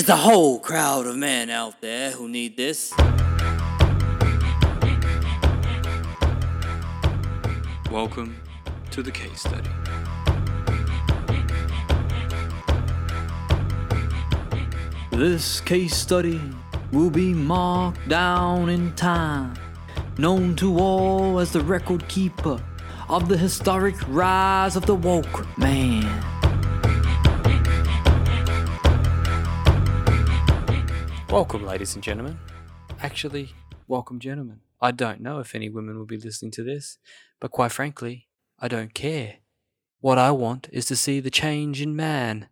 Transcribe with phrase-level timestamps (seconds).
[0.00, 2.90] It's a whole crowd of men out there who need this.
[7.90, 8.34] Welcome
[8.92, 9.68] to the case study.
[15.10, 16.40] This case study
[16.92, 19.52] will be marked down in time,
[20.16, 22.58] known to all as the record keeper
[23.10, 26.29] of the historic rise of the woke man.
[31.30, 32.40] Welcome, ladies and gentlemen.
[33.00, 33.54] Actually,
[33.86, 34.62] welcome, gentlemen.
[34.80, 36.98] I don't know if any women will be listening to this,
[37.38, 38.26] but quite frankly,
[38.58, 39.36] I don't care.
[40.00, 42.48] What I want is to see the change in man.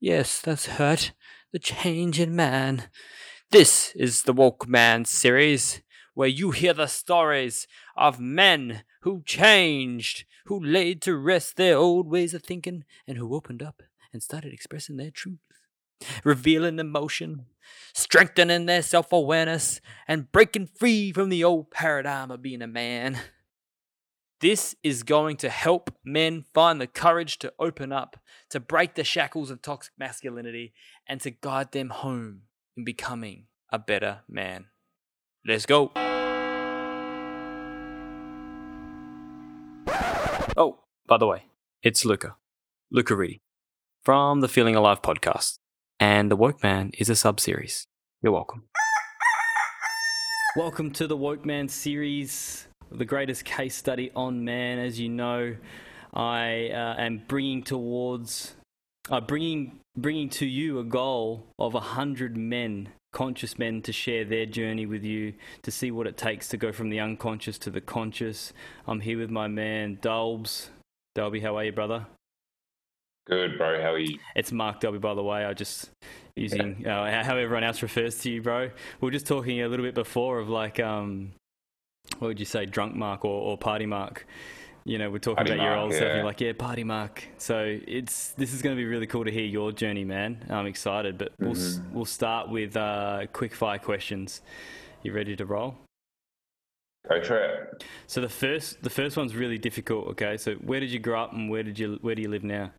[0.00, 1.12] Yes, that's hurt.
[1.52, 2.84] The change in man.
[3.50, 5.82] This is the Woke Man series,
[6.14, 7.66] where you hear the stories
[7.98, 13.34] of men who changed, who laid to rest their old ways of thinking, and who
[13.34, 15.36] opened up and started expressing their truth,
[16.24, 17.44] revealing emotion,
[17.94, 23.18] strengthening their self awareness, and breaking free from the old paradigm of being a man.
[24.40, 28.16] This is going to help men find the courage to open up,
[28.50, 30.72] to break the shackles of toxic masculinity,
[31.08, 32.42] and to guide them home
[32.76, 34.66] in becoming a better man.
[35.46, 35.92] Let's go.
[40.56, 41.44] Oh, by the way,
[41.82, 42.36] it's Luka,
[42.90, 43.42] Luka Reedy,
[44.02, 45.58] from the Feeling Alive podcast.
[46.02, 47.86] And The Woke Man is a sub series.
[48.22, 48.64] You're welcome.
[50.56, 54.80] Welcome to the Woke Man series, the greatest case study on man.
[54.80, 55.54] As you know,
[56.12, 58.56] I uh, am bringing towards,
[59.10, 64.24] uh, bringing bringing to you a goal of a hundred men, conscious men, to share
[64.24, 67.70] their journey with you, to see what it takes to go from the unconscious to
[67.70, 68.52] the conscious.
[68.88, 70.66] I'm here with my man Dolbs.
[71.14, 72.06] Dalby, how are you, brother?
[73.26, 73.80] Good, bro.
[73.80, 74.18] How are you?
[74.34, 75.44] It's Mark Dalby, by the way.
[75.44, 75.90] I just
[76.34, 78.70] using uh, how everyone else refers to you, bro.
[79.00, 81.32] We were just talking a little bit before of like, um,
[82.18, 84.26] what would you say, drunk Mark or, or party Mark?
[84.84, 86.04] You know, we're talking Party about your Mark, old self.
[86.06, 87.22] And you're like, yeah, party Mark.
[87.38, 90.44] So it's this is going to be really cool to hear your journey, man.
[90.50, 91.94] I'm excited, but we'll Mm-hmm.
[91.94, 94.40] we'll start with uh, quick fire questions.
[95.04, 95.76] You ready to roll?
[97.08, 97.84] Go for it.
[98.08, 100.08] So the first the first one's really difficult.
[100.08, 102.42] Okay, so where did you grow up and where did you where do you live
[102.42, 102.72] now?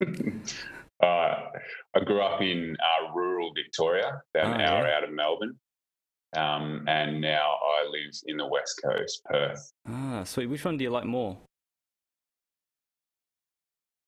[1.02, 1.50] Uh,
[1.94, 4.96] I grew up in uh, rural Victoria, about an Oh, hour yeah.
[4.96, 5.54] out of Melbourne,
[6.34, 9.72] um, and now I live in the west coast, Perth.
[9.86, 10.46] Ah, sweet.
[10.46, 11.36] Which one do you like more?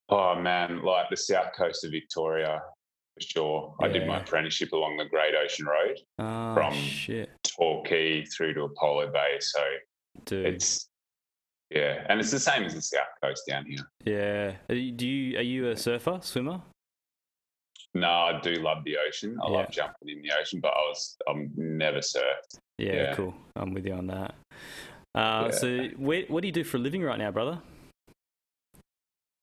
[0.09, 2.63] Oh man, like the south coast of Victoria,
[3.15, 3.75] for sure.
[3.83, 8.63] I did my apprenticeship along the Great Ocean Road, Ah, From- shit, Torquay through to
[8.63, 9.37] Apollo Bay.
[9.41, 9.61] So
[10.25, 10.47] dude.
[10.47, 10.88] it's
[11.71, 13.89] yeah, and it's the same as the south coast down here.
[14.05, 14.57] Yeah.
[14.69, 16.61] Are you, do you are you a surfer, swimmer?
[17.95, 19.39] No, I do love the ocean.
[19.43, 19.57] I Yeah.
[19.59, 22.59] love jumping in the ocean, but I was I'm never surfed.
[22.79, 23.15] Yeah, Yeah.
[23.15, 23.35] cool.
[23.57, 24.35] I'm with you on that.
[25.15, 25.51] Uh, Yeah.
[25.51, 27.61] So, where, what do you do for a living right now, brother?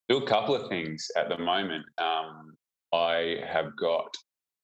[0.08, 1.84] do a couple of things at the moment.
[1.98, 2.56] Um,
[2.94, 4.16] I have got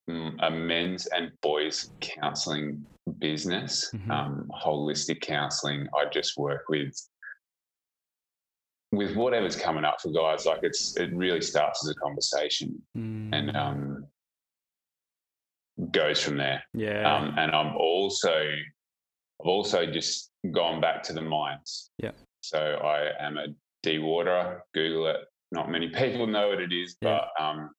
[0.10, 2.86] mm, a men's and boys counselling
[3.18, 4.12] business, Mhm.
[4.12, 5.88] um, holistic counselling.
[5.98, 6.94] I just work with
[8.92, 10.46] with whatever's coming up for guys.
[10.46, 14.06] Like it's it really starts as a conversation Mm, and um,
[15.92, 16.64] goes from there.
[16.74, 17.14] yeah.
[17.16, 18.34] Um, and I'm also
[19.42, 21.90] I've also just gone back to the mines.
[21.98, 22.12] Yeah.
[22.42, 23.48] So I am a
[23.86, 24.60] dewaterer.
[24.74, 25.18] Google it.
[25.52, 27.22] Not many people know what it is, Yeah.
[27.38, 27.72] but um,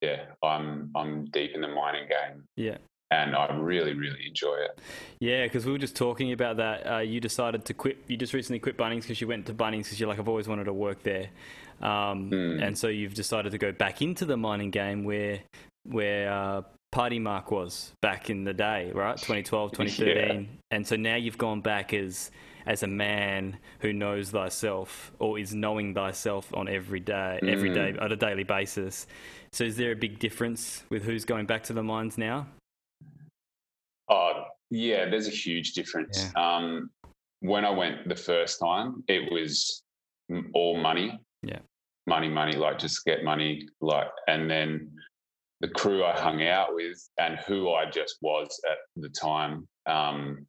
[0.00, 2.78] yeah, I'm I'm deep in the mining game, yeah.
[3.22, 4.78] And I really really enjoy it.
[5.20, 6.86] Yeah, because we were just talking about that.
[6.90, 7.98] Uh, you decided to quit.
[8.08, 10.48] You just recently quit Bunnings because you went to Bunnings because you're like, I've always
[10.48, 11.28] wanted to work there,
[11.82, 12.66] um, Mm.
[12.66, 15.40] and so you've decided to go back into the mining game where
[15.84, 19.16] where uh, Party Mark was back in the day, right?
[19.16, 22.30] 2012, 2013, and so now you've gone back as
[22.66, 27.74] as a man who knows thyself or is knowing thyself on every day, every Mm.
[27.74, 29.06] day on a daily basis.
[29.52, 32.46] So is there a big difference with who's going back to the mines now?
[34.08, 36.26] Oh yeah, there's a huge difference.
[36.36, 36.90] Um,
[37.40, 39.82] when I went the first time, it was
[40.54, 41.20] all money.
[41.42, 41.58] Yeah.
[42.06, 44.90] money, money, like just get money, like, and then
[45.60, 50.46] the crew I hung out with and who I just was at the time um,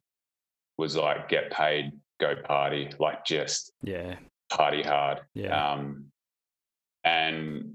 [0.78, 4.16] was like get paid, go party, like just Yeah,
[4.50, 5.20] party hard.
[5.34, 5.72] yeah.
[5.72, 6.06] Um,
[7.04, 7.74] and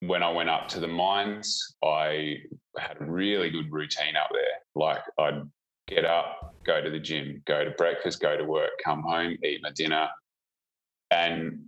[0.00, 2.36] when I went up to the mines, I
[2.78, 4.42] had a really good routine up there.
[4.74, 5.42] Like I'd
[5.88, 9.60] get up, go to the gym, go to breakfast, go to work, come home, eat
[9.62, 10.08] my dinner,
[11.10, 11.60] and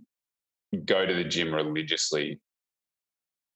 [0.85, 2.39] go to the gym religiously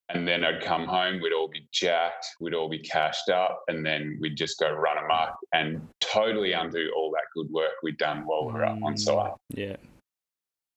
[0.10, 3.86] and then I'd come home, we'd all be jacked, we'd all be cashed up, and
[3.86, 8.24] then we'd just go run amok and totally undo all that good work we'd done
[8.26, 9.34] while we were up on Mm, site.
[9.50, 9.78] Yeah.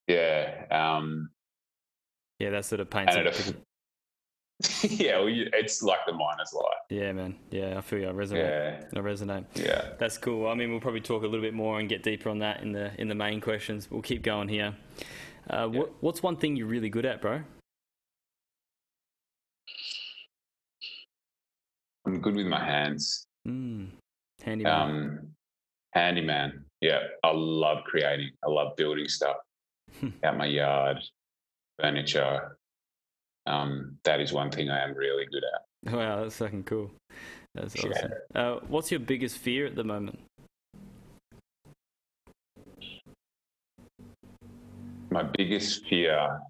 [0.06, 0.64] Yeah.
[0.70, 1.30] Um,
[2.38, 3.54] Yeah, that sort of paints a.
[4.82, 6.78] yeah, well, you- it's like the miner's life.
[6.90, 7.36] Yeah, man.
[7.50, 8.08] Yeah, I feel you.
[8.08, 8.36] I resonate.
[8.92, 8.98] Yeah.
[8.98, 9.44] I resonate.
[9.54, 9.92] Yeah.
[9.98, 10.46] That's cool.
[10.48, 12.72] I mean, we'll probably talk a little bit more and get deeper on that in
[12.72, 13.90] the in the main questions.
[13.90, 14.74] We'll keep going here.
[15.50, 15.80] Uh, Yeah.
[15.80, 17.42] what, what's one thing you're really good at, bro?
[22.06, 23.26] I'm good with my hands.
[23.46, 23.88] Mm,
[24.42, 24.64] handy.
[24.64, 24.80] man.
[24.90, 25.28] Um,
[25.92, 26.64] handyman.
[26.80, 28.30] Yeah, I love creating.
[28.46, 29.36] I love building stuff
[30.24, 30.98] out my yard,
[31.80, 32.56] furniture.
[33.46, 35.92] Um, that is one thing I am really good at.
[35.92, 36.90] Wow, that's fucking cool.
[37.54, 37.90] That's Yeah.
[37.90, 38.12] awesome.
[38.34, 40.18] Uh, what's your biggest fear at the moment?
[45.10, 46.40] My biggest fear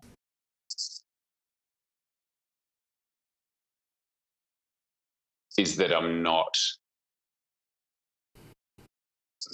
[5.59, 6.57] is that I'm not.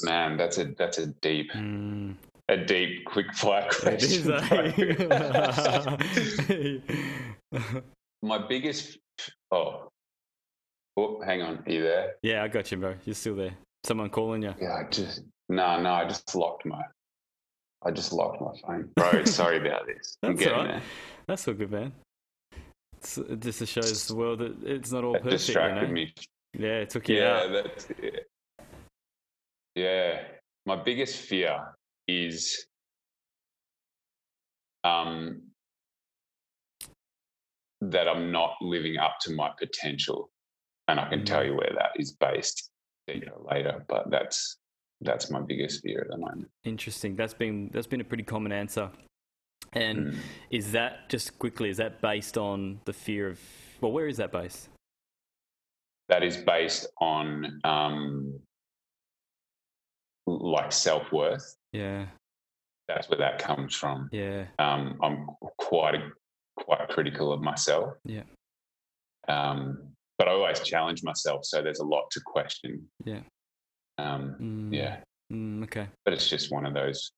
[0.05, 2.17] Man, that's a that's a deep Mm,
[2.53, 4.31] a deep quick fire question.
[8.23, 8.99] My biggest
[9.51, 9.89] oh
[10.97, 12.13] oh hang on, are you there?
[12.23, 12.95] yeah, I got you, bro.
[13.05, 13.55] You're still there.
[13.85, 14.55] Someone calling you.
[14.61, 16.83] Yeah, I just no, no, I just locked my
[17.85, 18.89] I just locked my phone.
[18.95, 20.17] Bro, sorry about this.
[20.23, 20.75] I'm That's getting alright.
[20.75, 20.83] there.
[21.27, 21.93] That's all good, man.
[22.99, 25.43] It's, it just shows the world that it's not all That perfect.
[25.43, 25.95] You distracted know?
[25.95, 26.15] me.
[26.57, 27.53] Yeah, it took you Yeah, out.
[27.53, 28.29] that's it.
[29.75, 30.21] Yeah.
[30.65, 31.75] My biggest fear
[32.09, 32.67] is
[34.85, 35.43] um
[37.81, 40.31] that I'm not living up to my potential.
[40.89, 42.71] And I can tell you where that is based
[43.09, 44.57] later, but that's
[45.01, 46.49] that's my biggest fear at the moment.
[46.65, 47.17] Interesting.
[47.17, 48.91] That's been that's been a pretty common answer.
[49.73, 50.19] And Mm.
[50.51, 51.71] is that just quickly?
[51.71, 53.41] Is that based on the fear of?
[53.81, 54.69] Well, where is that based?
[56.09, 58.39] That is based on um
[60.27, 61.57] like self worth.
[61.73, 62.07] Yeah,
[62.89, 64.09] That's where that comes from.
[64.13, 65.27] yeah, um, I'm
[65.59, 66.11] quite a,
[66.57, 67.95] quite critical of myself.
[68.05, 68.23] Yeah.
[69.29, 69.79] Um,
[70.19, 72.89] but I always challenge myself, so there's a lot to question.
[73.05, 73.21] Yeah.
[73.99, 74.97] Um, Mm, yeah,
[75.33, 75.87] mm, okay.
[76.05, 77.13] but it's just one of those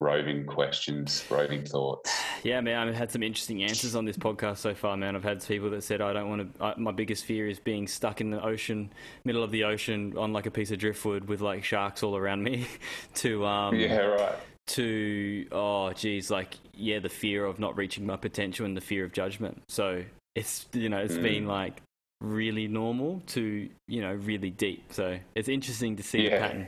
[0.00, 2.12] roving questions, roving thoughts.
[2.42, 5.16] Yeah, man, I've had some interesting answers on this podcast so far, man.
[5.16, 6.64] I've had people that said I don't want to.
[6.64, 8.90] I, my biggest fear is being stuck in the ocean,
[9.24, 12.42] middle of the ocean, on like a piece of driftwood with like sharks all around
[12.42, 12.66] me.
[13.14, 14.34] to um, yeah, right.
[14.68, 19.04] to oh geez like yeah the fear of not reaching my potential and the fear
[19.04, 20.02] of judgment so
[20.34, 21.22] it's you know it's Mm.
[21.22, 21.80] been like
[22.20, 26.66] really normal to you know really deep so it's interesting to see the pattern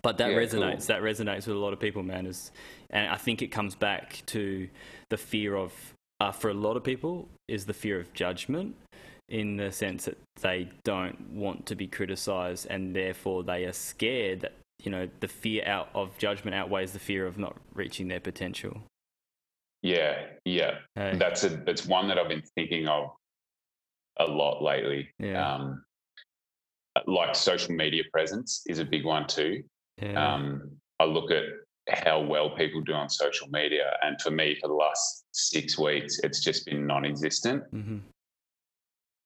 [0.00, 0.96] but that Yeah, resonates cool.
[0.96, 2.50] that resonates with a lot of people man is
[2.90, 4.68] and i think it comes back to
[5.10, 5.72] the fear of
[6.20, 8.74] uh, for a lot of people is the fear of judgment
[9.28, 14.40] in the sense that they don't want to be criticized and therefore they are scared
[14.40, 14.52] that
[14.82, 18.82] you know the fear out of judgment outweighs the fear of not reaching their potential
[19.82, 20.78] Yeah, yeah.
[20.94, 21.16] Hey.
[21.18, 23.10] That's a that's one that I've been thinking of
[24.18, 25.08] a lot lately.
[25.18, 25.54] Yeah.
[25.54, 25.82] Um,
[27.06, 29.64] like social media presence is a big one too.
[30.00, 31.44] Yeah Um, I look at
[31.90, 36.20] how well people do on social media, and for me, for the last six weeks,
[36.20, 37.64] it's just been non-existent.
[37.70, 37.98] hmm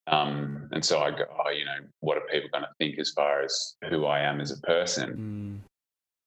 [0.09, 3.11] Um, and so I go, oh, you know, what are people going to think as
[3.11, 5.09] far as who I am as a person?
[5.17, 5.69] mm,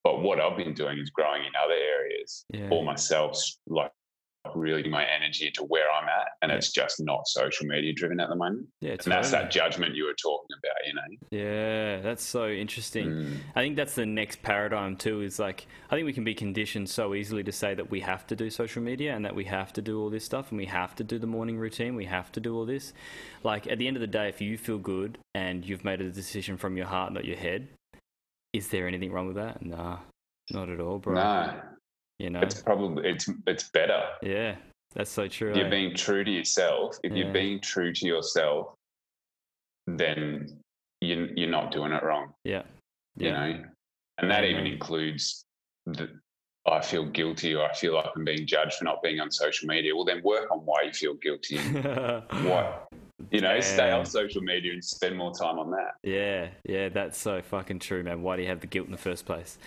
[0.03, 3.91] But what I've been doing is growing in other areas yeah for myself, like
[4.55, 6.57] really my energy into where I'm at, and Yeah.
[6.57, 8.67] it's just not social media driven at the moment.
[8.81, 11.27] yeah And that's that judgment you were talking about, you know.
[11.31, 13.37] yeah that's so interesting Mm.
[13.55, 15.21] I think that's the next paradigm too.
[15.21, 18.25] Is like I think we can be conditioned so easily to say that we have
[18.27, 20.65] to do social media and that we have to do all this stuff and we
[20.65, 21.95] have to do the morning routine.
[21.95, 22.93] We have to do all this.
[23.43, 26.09] Like at the end of the day, if you feel good and you've made a
[26.11, 27.67] decision from your heart, not your head,
[28.53, 29.63] is there anything wrong with that?
[29.65, 29.99] Nah,
[30.51, 31.15] not at all, bro.
[31.15, 31.61] No,
[32.19, 34.55] You know, it's probably it's it's better yeah,
[34.93, 35.55] that's so true.
[35.55, 35.69] you're eh?
[35.69, 37.23] being true to yourself, if Yeah.
[37.23, 38.75] you're being true to yourself,
[39.87, 40.61] then
[41.01, 42.63] you, you're not doing it wrong, yeah,
[43.17, 43.63] you know?
[44.17, 45.45] And that even includes
[45.85, 46.09] the,
[46.67, 49.67] I feel guilty or I feel like I'm being judged for not being on social
[49.69, 49.95] media.
[49.95, 51.57] Well, then work on why you feel guilty
[52.43, 52.89] what,
[53.31, 54.01] you know, stay Damn.
[54.01, 55.93] off social media and spend more time on that.
[56.03, 58.21] Yeah, yeah, that's so fucking true, man.
[58.21, 59.57] Why do you have the guilt in the first place?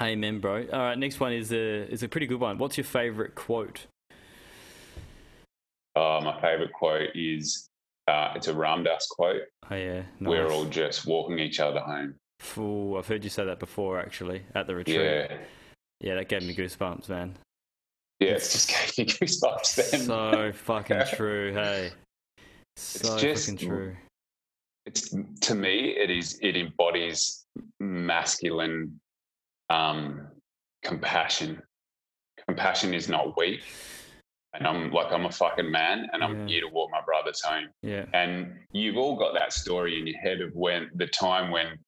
[0.00, 0.66] Amen, bro.
[0.72, 2.58] All right, next one is a is a pretty good one.
[2.58, 3.86] What's your favorite quote?
[5.96, 7.68] Uh, my favorite quote is
[8.06, 9.42] uh, it's a Ram Dass quote.
[9.70, 10.28] Oh yeah, nice.
[10.30, 12.14] We're all just walking each other home.
[12.56, 15.00] Ooh, I've heard you say that before, actually, at the retreat.
[15.00, 15.36] Yeah.
[16.00, 17.36] Yeah, that gave me goosebumps, man.
[18.20, 20.00] Yeah, it's just gave me goosebumps then.
[20.02, 21.52] So fucking true.
[21.52, 21.90] Hey,
[22.76, 23.96] so just- fucking true.
[24.86, 27.44] it's to me it is it embodies
[27.80, 29.00] masculine
[29.70, 30.28] um
[30.82, 31.62] compassion.
[32.46, 33.60] Compassion is not weak.
[34.54, 36.46] And i'm like i'm a fucking man and i'm Yeah.
[36.46, 37.68] here to walk my brothers home.
[37.82, 41.78] Yeah, and you've all got that story in your head of when the time when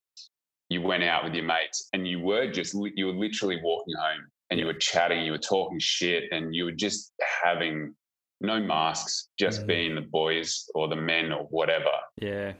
[0.68, 4.20] you went out with your mates and you were just you were literally walking home
[4.50, 7.94] and you were chatting you were talking shit and you were just having
[8.42, 9.66] no masks just Mhm.
[9.66, 11.92] being the boys or the men or whatever.
[12.20, 12.52] Yeah,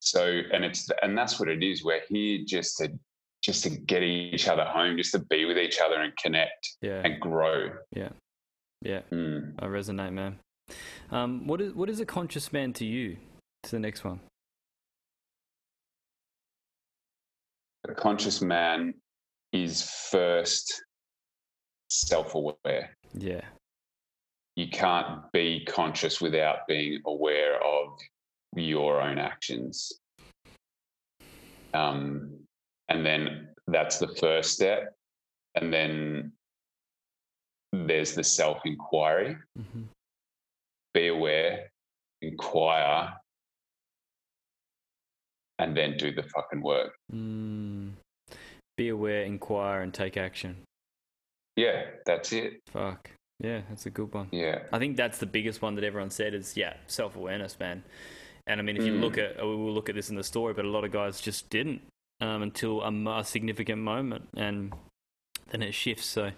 [0.00, 1.84] so, and it's and that's what it is.
[1.84, 2.92] We're here just to
[3.42, 7.02] just to get each other home, just to be with each other and connect yeah,
[7.04, 7.70] and grow.
[7.92, 8.10] yeah.
[8.82, 9.54] Mm.
[9.58, 10.38] I resonate, man.
[11.10, 13.16] Um, what is what is a conscious man to you?
[13.64, 14.20] To the next one.
[17.88, 18.94] A conscious man
[19.52, 20.84] is first
[21.88, 22.96] self-aware.
[23.14, 23.40] Yeah,
[24.56, 27.98] You can't be conscious without being aware of
[28.54, 29.90] your own actions.
[31.72, 32.37] Um,
[32.88, 34.94] and then that's the first step.
[35.54, 36.32] And then
[37.72, 39.36] there's the self inquiry.
[39.56, 39.82] hmm
[40.94, 41.70] be aware,
[42.22, 43.12] inquire,
[45.58, 46.92] and then do the fucking work.
[47.12, 47.92] mm.
[48.76, 50.56] Be aware, inquire, and take action.
[51.56, 52.60] Yeah, that's it.
[52.72, 53.10] Fuck.
[53.40, 54.28] Yeah, that's a good one.
[54.32, 54.60] Yeah.
[54.72, 57.84] I think that's the biggest one that everyone said is yeah, self awareness, man.
[58.46, 59.00] And I mean, if you Mm.
[59.00, 61.20] look at, we will look at this in the story, but a lot of guys
[61.20, 61.82] just didn't
[62.20, 64.72] um, until a, a significant moment, and
[65.50, 66.06] then it shifts.
[66.06, 66.30] So,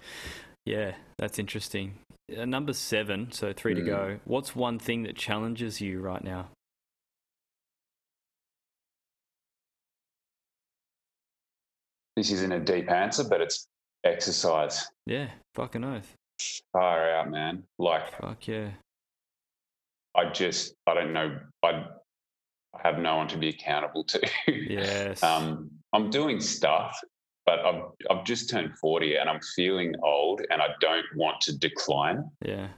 [0.65, 1.95] yeah, that's interesting.
[2.37, 3.87] Uh, number seven, so three to Mm.
[3.87, 4.21] go.
[4.25, 6.49] What's one thing that challenges you right now?
[12.17, 13.67] This isn't a deep answer, but it's
[14.05, 14.87] exercise.
[15.07, 16.15] Yeah, fucking oath.
[16.73, 17.65] Far out, man.
[17.79, 18.71] Like, Fuck yeah.
[20.17, 21.39] I just, I don't know.
[21.63, 21.87] I
[22.83, 24.21] have no one to be accountable to.
[24.49, 25.23] Yes.
[25.23, 26.97] um, I'm doing stuff,
[27.47, 31.57] but I've, I've just turned 40 and I'm feeling old and I don't want to
[31.59, 32.31] decline.
[32.45, 32.69] yeah.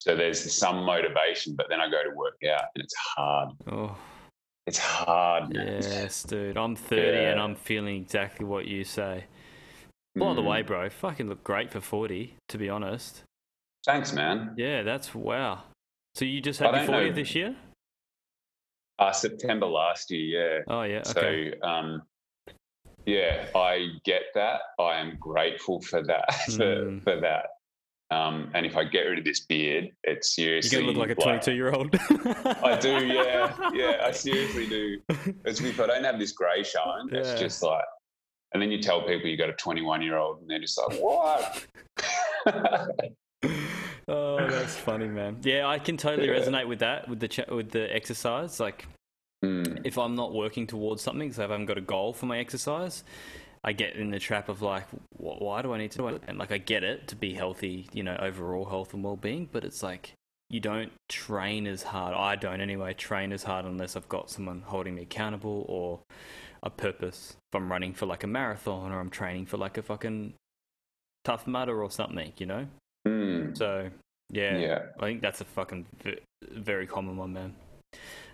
[0.00, 3.50] So there's some motivation, but then I go to work out and it's hard.
[3.70, 3.96] Oh,
[4.66, 5.54] It's hard.
[5.54, 5.66] man.
[5.82, 6.56] yes, dude.
[6.56, 9.24] I'm 30 and I'm feeling exactly what you say.
[10.16, 10.46] By the Mm.
[10.50, 13.22] way, bro, fucking look great for 40, to be honest.
[13.86, 14.54] Thanks, man.
[14.56, 15.62] Yeah, that's wow.
[16.16, 17.54] So you just had your don't 40th this year?
[18.98, 20.62] Uh, September last year, yeah.
[20.68, 21.02] Oh, yeah.
[21.06, 21.54] Okay.
[21.60, 22.02] So, um,
[23.06, 24.60] yeah, I get that.
[24.78, 26.32] I am grateful for that.
[26.46, 27.02] For, Mm.
[27.02, 27.46] for that.
[28.14, 31.08] Um, and if I get rid of this beard, it's You're seriously going to look
[31.08, 31.96] like a 22 year old.
[32.62, 34.02] I do, yeah, yeah.
[34.04, 35.00] I seriously do.
[35.46, 37.20] It's if I don't have this grey showing, Yeah.
[37.20, 37.82] it's just like.
[38.52, 40.98] And then you tell people you got a 21 year old, and they're just like,
[41.00, 41.66] "What?"
[44.08, 45.38] oh, that's funny, man.
[45.42, 46.34] Yeah, I can totally Yeah.
[46.40, 48.58] resonate with that, with the ch- with the exercise.
[48.60, 48.86] Like,
[49.44, 52.26] Mm, if I'm not working towards something, so if I haven't got a goal for
[52.26, 53.02] my exercise,
[53.64, 56.22] I get in the trap of like, wh- why do I need to do it?
[56.28, 59.48] And like, I get it to be healthy, you know, overall health and well being,
[59.50, 60.12] but it's like
[60.48, 62.14] you don't train as hard.
[62.14, 65.98] I don't anyway train as hard unless I've got someone holding me accountable or
[66.62, 67.36] a purpose.
[67.50, 70.34] If I'm running for like a marathon or I'm training for like a fucking
[71.24, 72.68] tough mudder or something, you know.
[73.06, 73.90] Mm, So
[74.30, 74.78] yeah, yeah.
[74.98, 75.86] I think that's a fucking
[76.50, 77.54] very common one, man.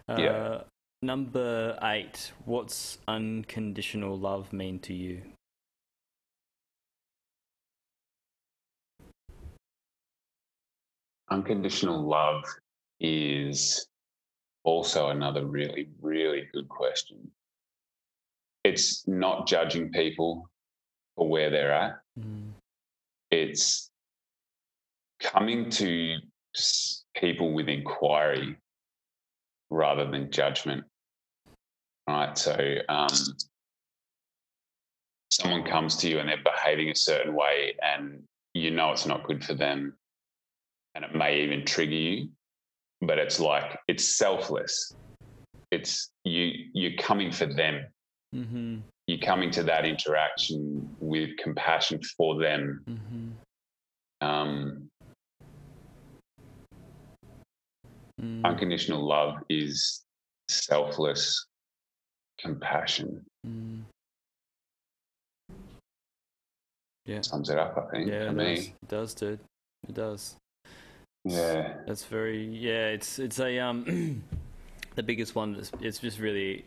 [0.09, 0.61] Uh, Yeah.
[1.01, 2.33] Number eight.
[2.45, 5.23] What's unconditional love mean to you?
[11.31, 12.43] Unconditional love
[13.01, 13.87] is
[14.65, 17.31] also another really, really good question.
[18.65, 20.49] It's not judging people
[21.17, 22.01] for where they're at.
[23.31, 23.88] It's
[25.21, 26.17] coming to
[27.17, 28.57] people with inquiry
[29.71, 30.85] rather than judgment.
[32.09, 32.37] Right.
[32.39, 33.09] So, um,
[35.31, 38.23] someone comes to you and they're behaving a certain way, and
[38.55, 39.95] you know it's not good for them,
[40.95, 42.29] and it may even trigger you,
[43.03, 44.95] but it's like it's selfless.
[45.71, 46.53] It's you.
[46.73, 47.87] You're coming for them.
[48.35, 48.79] Mm-hmm.
[49.07, 52.83] You're coming to that interaction with compassion for them.
[52.89, 54.27] Mm-hmm.
[54.27, 54.88] Um,
[58.21, 58.45] Mm.
[58.45, 60.03] unconditional love is
[60.49, 61.47] selfless
[62.41, 63.25] compassion.
[63.47, 63.83] Mm.
[67.07, 67.21] Yeah.
[67.23, 68.67] Sums it up, I think, Yeah, it does.
[68.67, 69.41] it does, dude.
[69.89, 70.37] It does.
[71.25, 71.75] Yeah.
[71.87, 72.89] That's very yeah.
[72.89, 74.23] It's it's a um
[74.95, 75.63] the biggest one.
[75.81, 76.65] It's just really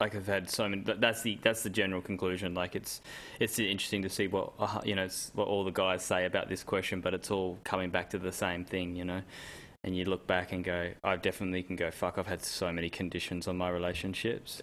[0.00, 0.82] like I've had so many.
[0.82, 2.54] that- That's the that's the general conclusion.
[2.54, 3.00] Like it's
[3.40, 6.48] it's interesting to see what uh, you know it's what all the guys say about
[6.48, 9.22] this question, but it's all coming back to the same thing, you know.
[9.82, 11.90] And you look back and go, I definitely can go.
[11.90, 14.60] Fuck, I've had so many conditions on my relationships,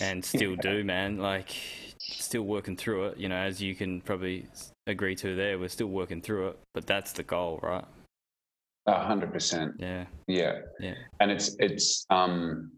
[0.00, 1.18] and still do, man.
[1.18, 1.54] Like
[1.98, 3.18] still working through it.
[3.18, 4.46] You know, as you can probably
[4.86, 6.58] agree to there, we're still working through it.
[6.74, 7.84] But that's the goal, right?
[8.86, 9.74] A hundred percent.
[9.78, 10.60] Yeah, Yeah.
[10.80, 10.94] Yeah.
[11.20, 12.72] And it's it's um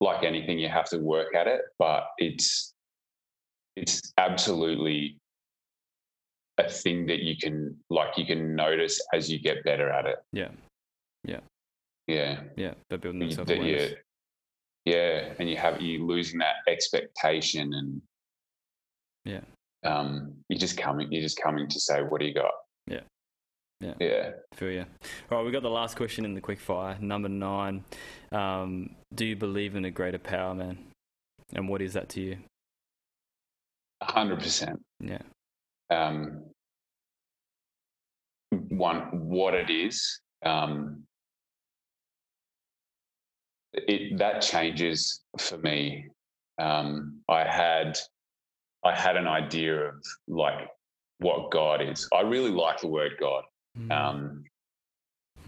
[0.00, 2.72] like anything, you have to work at it, but it's
[3.76, 5.18] it's absolutely
[6.58, 10.16] a thing that you can like you can notice as you get better at it.
[10.32, 10.48] yeah,
[11.26, 11.40] Yeah.
[12.56, 12.74] yeah.
[12.88, 13.90] Building You- self that awareness.
[13.90, 13.96] you-
[14.84, 15.34] yeah.
[15.40, 18.00] And you have you losing that expectation and
[19.24, 19.40] Yeah.
[19.84, 22.52] Um you're just coming you're just coming to say, What do you got?
[22.86, 23.00] Yeah.
[23.80, 23.94] Yeah.
[24.00, 24.30] Yeah.
[24.54, 24.86] Feel you.
[25.30, 26.96] All right, we've got the last question in the quick fire.
[27.00, 27.84] Number nine.
[28.32, 30.78] Um, do you believe in a greater power, man?
[31.54, 32.38] And what is that to you?
[34.00, 34.80] A hundred percent.
[35.00, 35.22] Yeah.
[35.90, 36.44] um,
[38.68, 41.04] one what it is um,
[43.76, 46.06] it that changes for me.
[46.58, 47.98] Um, i had
[48.82, 49.94] i had an idea of
[50.26, 50.68] like
[51.18, 52.08] what god is.
[52.14, 53.44] I really like the word god.
[53.78, 53.90] Mm.
[53.92, 54.44] um,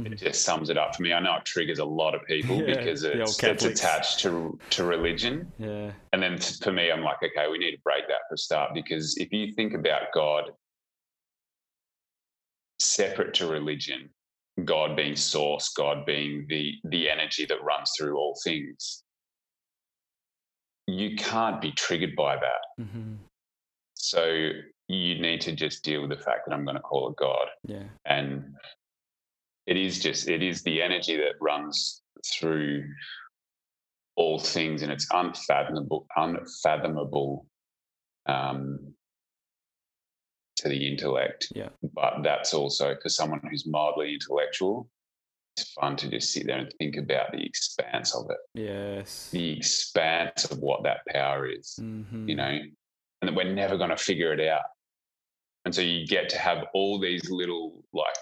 [0.04, 1.12] it just sums it up for me.
[1.12, 4.84] I know it triggers a lot of people Yeah, because it's, it's attached to to
[4.84, 5.50] religion.
[5.58, 5.92] Yeah.
[6.12, 8.74] and then for me, I'm like, okay, we need to break that for a start.
[8.74, 10.50] Because if you think about God
[12.78, 14.10] separate to religion,
[14.64, 19.02] God being source, God being the the energy that runs through all things,
[20.86, 22.82] you can't be triggered by that.
[22.82, 23.14] Mm-hmm.
[23.94, 24.50] So
[24.88, 27.48] you need to just deal with the fact that I'm going to call it God,
[27.66, 27.84] Yeah.
[28.04, 28.44] and
[29.66, 32.84] it is just it is the energy that runs through
[34.16, 37.46] all things and it's unfathomable unfathomable
[38.26, 38.94] um,
[40.58, 41.68] to the intellect Yeah.
[41.94, 44.88] but that's also for someone who's mildly intellectual
[45.56, 49.30] it's fun to just sit there and think about the expanse of it Yes.
[49.32, 52.58] the expanse of what that power is hmm you know,
[53.20, 54.62] and that we're never going to figure it out.
[55.64, 58.14] And so you get to have all these little like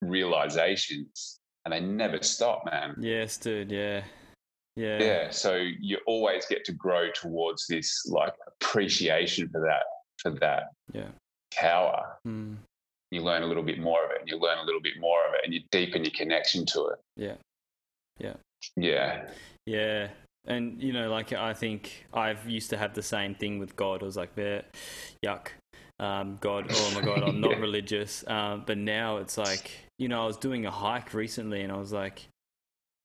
[0.00, 2.94] realizations and they never stop, man.
[3.00, 3.72] Yes, dude.
[3.72, 4.04] Yeah.
[4.76, 5.02] Yeah.
[5.02, 5.30] Yeah.
[5.30, 9.82] So you always get to grow towards this like appreciation for that,
[10.22, 11.08] for that Yeah.
[11.54, 12.16] Power.
[12.26, 12.56] Mm.
[13.10, 15.26] You learn a little bit more of it and you learn a little bit more
[15.28, 16.98] of it and you deepen your connection to it.
[17.16, 17.34] Yeah.
[18.18, 18.34] Yeah.
[18.76, 19.28] Yeah.
[19.66, 20.08] Yeah.
[20.46, 24.02] And you know, like I think I've used to have the same thing with God.
[24.02, 24.62] I was like, "There,
[25.24, 25.48] yuck,
[25.98, 27.56] um, God, oh my God, I'm not Yeah.
[27.58, 31.72] religious." Um, but now it's like, you know, I was doing a hike recently, and
[31.72, 32.28] I was like,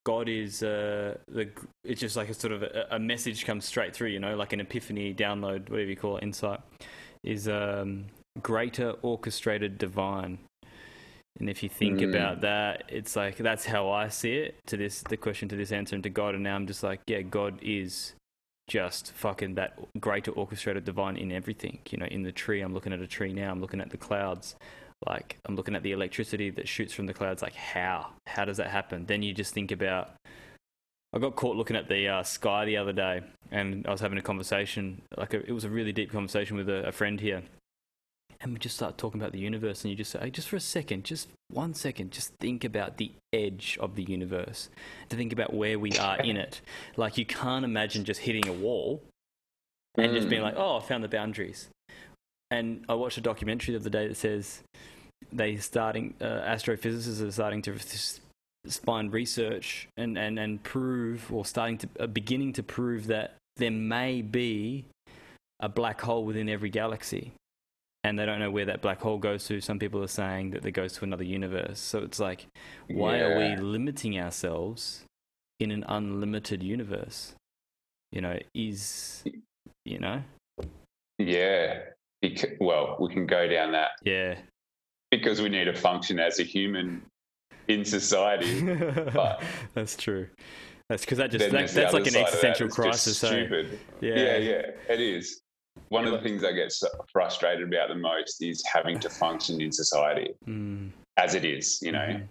[0.05, 1.49] God is uh, the.
[1.83, 4.53] It's just like a sort of a, a message comes straight through, you know, like
[4.53, 6.59] an epiphany download, whatever you call it, insight,
[7.23, 8.05] is um,
[8.41, 10.39] greater orchestrated divine.
[11.39, 12.09] And if you think Mm.
[12.09, 15.71] about that, it's like that's how I see it to this the question to this
[15.71, 16.35] answer and to God.
[16.35, 18.13] And now I'm just like, yeah, God is
[18.67, 21.79] just fucking that greater orchestrated divine in everything.
[21.89, 23.51] You know, in the tree, I'm looking at a tree now.
[23.51, 24.55] I'm looking at the clouds.
[25.07, 27.41] Like I'm looking at the electricity that shoots from the clouds.
[27.41, 28.11] Like how?
[28.27, 29.05] How does that happen?
[29.05, 30.11] Then you just think about.
[31.13, 34.17] I got caught looking at the uh, sky the other day, and I was having
[34.17, 35.01] a conversation.
[35.17, 37.41] Like a, it was a really deep conversation with a, a friend here,
[38.41, 40.55] and we just start talking about the universe, and you just say, hey, just for
[40.55, 44.69] a second, just one second, just think about the edge of the universe,
[45.09, 46.61] to think about where we are in it.
[46.97, 49.01] Like you can't imagine just hitting a wall
[49.95, 50.45] and just being Mm.
[50.45, 51.69] like, oh, I found the boundaries.
[52.49, 54.61] And I watched a documentary the other day that says
[55.31, 57.77] they starting uh, astrophysicists are starting to
[58.83, 63.71] find research and, and, and prove or starting to uh, beginning to prove that there
[63.71, 64.85] may be
[65.59, 67.31] a black hole within every galaxy
[68.03, 70.65] and they don't know where that black hole goes to some people are saying that
[70.65, 72.47] it goes to another universe so it's like
[72.89, 75.03] why are we limiting ourselves
[75.59, 77.33] in an unlimited universe
[78.11, 79.23] you know is
[79.85, 80.21] you know
[81.19, 81.79] Yeah.
[82.21, 84.35] Bec- well, we can go down that yeah
[85.11, 87.01] because we need to function as a human
[87.67, 88.61] in society.
[89.13, 89.41] But-
[89.73, 90.27] that's true
[90.89, 93.27] that's because that just that, that's like an that existential crisis eh?
[93.27, 93.79] Stupid.
[94.01, 95.39] yeah Yeah, yeah, it is.
[95.89, 99.59] One of the things I get so frustrated about the most is having to function
[99.61, 101.79] in society Mm, as it is.
[101.81, 102.27] You know, mhm.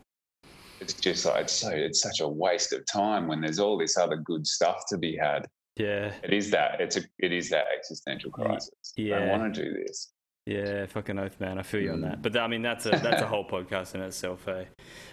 [0.81, 3.97] it's just like it's so it's such a waste of time when there's all this
[3.99, 5.47] other good stuff to be had.
[5.77, 8.71] yeah It is that it's a it is that existential crisis.
[8.97, 9.19] Yeah.
[9.21, 10.13] don't want to do this.
[10.47, 11.59] Yeah, fucking oath, man.
[11.59, 12.11] I feel you on Mm.
[12.11, 12.23] that.
[12.23, 14.65] But I mean, that's a that's a whole podcast in itself, eh?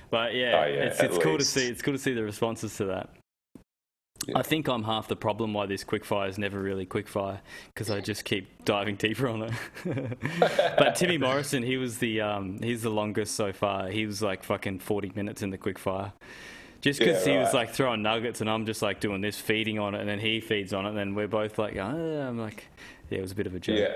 [0.10, 1.68] But yeah, Oh, yeah, it's it's cool to see.
[1.68, 3.10] It's cool to see the responses to that.
[4.36, 7.40] I think I'm half the problem why this quickfire is never really quickfire
[7.74, 9.54] because I just keep diving deeper on it.
[10.78, 13.88] but Timmy Morrison, he was the um, he's the longest so far.
[13.88, 16.14] He was like fucking 40 minutes in the quickfire.
[16.82, 19.80] Just because Yeah, he was like throwing nuggets and I'm just like doing this, feeding
[19.80, 22.38] on it, and then he feeds on it, and then we're both like, oh, I'm
[22.38, 22.66] like,
[23.10, 23.80] yeah, it was a bit of a joke.
[23.80, 23.96] Yeah.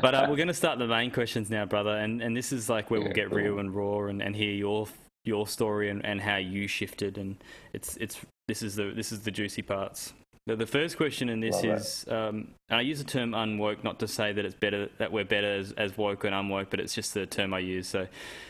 [0.00, 2.68] But uh, we're going to start the main questions now, brother, and and this is
[2.68, 3.38] like where we'll get cool.
[3.38, 4.86] real and raw and, and hear your
[5.24, 7.36] your story and, and how you shifted, and
[7.72, 10.12] it's it's this is the this is the juicy parts.
[10.46, 13.82] The, the first question in this Love is, um, and I use the term unwoke
[13.82, 16.80] not to say that it's better that we're better as, as woke and unwoke, but
[16.80, 17.88] it's just the term I use.
[17.88, 18.06] So,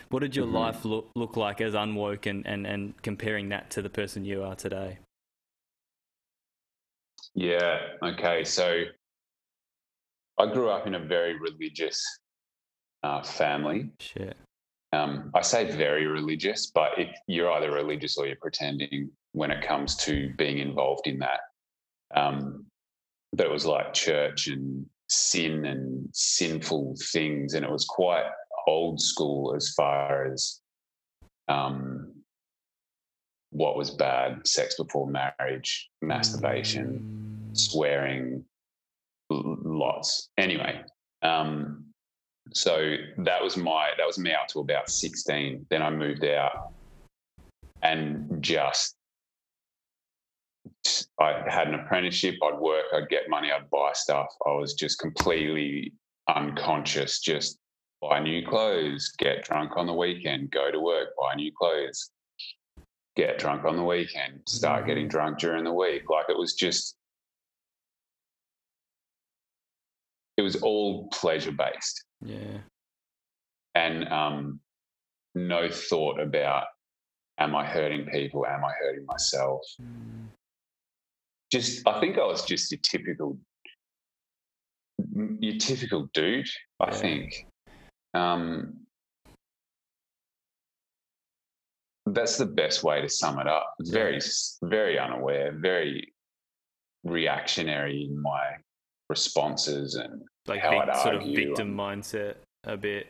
[0.08, 0.52] what did your Mhm.
[0.52, 4.42] life look look like as unwoke, and, and and comparing that to the person you
[4.42, 4.98] are today?
[7.34, 7.78] Yeah.
[8.02, 8.44] Okay.
[8.44, 8.84] So
[10.38, 12.00] I grew up in a very religious
[13.02, 13.90] uh, family.
[14.00, 14.36] Shit.
[14.94, 19.66] Um, I say very religious, but if you're either religious or you're pretending when it
[19.66, 21.40] comes to being involved in that.
[22.14, 22.66] Um,
[23.32, 28.26] but it was like church and sin and sinful things, and it was quite
[28.66, 30.60] old school as far as
[31.48, 32.12] um,
[33.50, 38.44] what was bad: sex before marriage, masturbation, swearing,
[39.32, 40.30] l- lots.
[40.38, 40.80] Anyway,
[41.22, 41.84] um,
[42.52, 45.66] so that was my that was me out to about sixteen.
[45.70, 46.72] Then I moved out,
[47.82, 48.96] and just
[51.20, 52.36] I had an apprenticeship.
[52.42, 52.84] I'd work.
[52.92, 53.50] I'd get money.
[53.50, 54.28] I'd buy stuff.
[54.46, 55.92] I was just completely
[56.28, 57.20] unconscious.
[57.20, 57.58] Just
[58.00, 62.10] buy new clothes, get drunk on the weekend, go to work, buy new clothes,
[63.16, 64.88] get drunk on the weekend, start mm-hmm.
[64.88, 66.10] getting drunk during the week.
[66.10, 66.96] Like it was just
[70.36, 72.58] it was all pleasure based Yeah.
[73.74, 74.60] and um,
[75.34, 76.66] no thought about
[77.38, 78.46] am I hurting people?
[78.46, 79.60] Am I hurting myself?
[81.50, 83.38] Just I think I was just a typical
[85.40, 86.48] your typical dude.
[86.80, 86.96] I Yeah.
[86.98, 87.34] think.
[88.14, 88.86] Um,
[92.06, 93.74] that's the best way to sum it up.
[93.80, 94.20] Very,
[94.62, 96.12] very unaware, very
[97.02, 98.52] reactionary in my
[99.08, 103.06] responses and Like how vic- I'd sort of victim and- mindset a bit.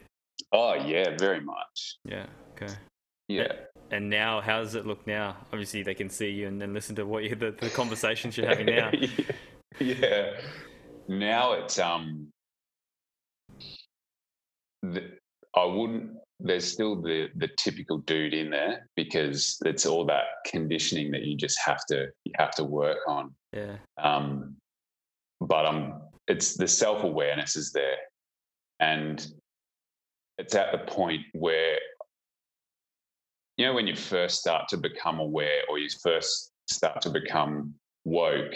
[0.53, 1.97] Oh yeah, very much.
[2.05, 2.27] Yeah.
[2.53, 2.73] Okay.
[3.29, 3.53] Yeah.
[3.91, 5.37] And now, how does it look now?
[5.53, 8.49] Obviously, they can see you and then listen to what you, the, the conversations you're
[8.49, 8.91] having now.
[9.79, 10.33] yeah.
[11.09, 12.29] Now it's um.
[14.83, 15.13] The,
[15.57, 16.13] I wouldn't.
[16.41, 21.37] There's still the the typical dude in there because it's all that conditioning that you
[21.37, 23.33] just have to you have to work on.
[23.53, 23.77] Yeah.
[23.99, 24.57] Um,
[25.41, 27.97] but um, it's the self awareness is there,
[28.81, 29.27] and
[30.39, 31.79] it's at the point where
[33.57, 37.75] you know when you first start to become aware or you first start to become
[38.05, 38.55] woke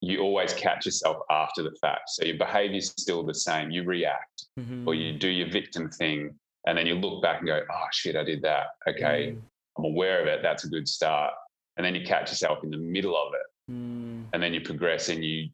[0.00, 2.08] you always catch yourself after the fact.
[2.10, 3.72] So your behavior's still the same.
[3.72, 4.46] You react
[4.86, 5.18] or you Mm.
[5.18, 6.38] do your victim thing
[6.68, 8.66] and then you look back and go oh shit i did that.
[8.88, 9.32] Okay.
[9.32, 9.42] Mm.
[9.76, 10.40] i'm aware of it.
[10.40, 11.34] That's a good start.
[11.76, 13.72] And then you catch yourself in the middle of it.
[13.72, 14.26] Mm.
[14.32, 15.48] and then you progress and you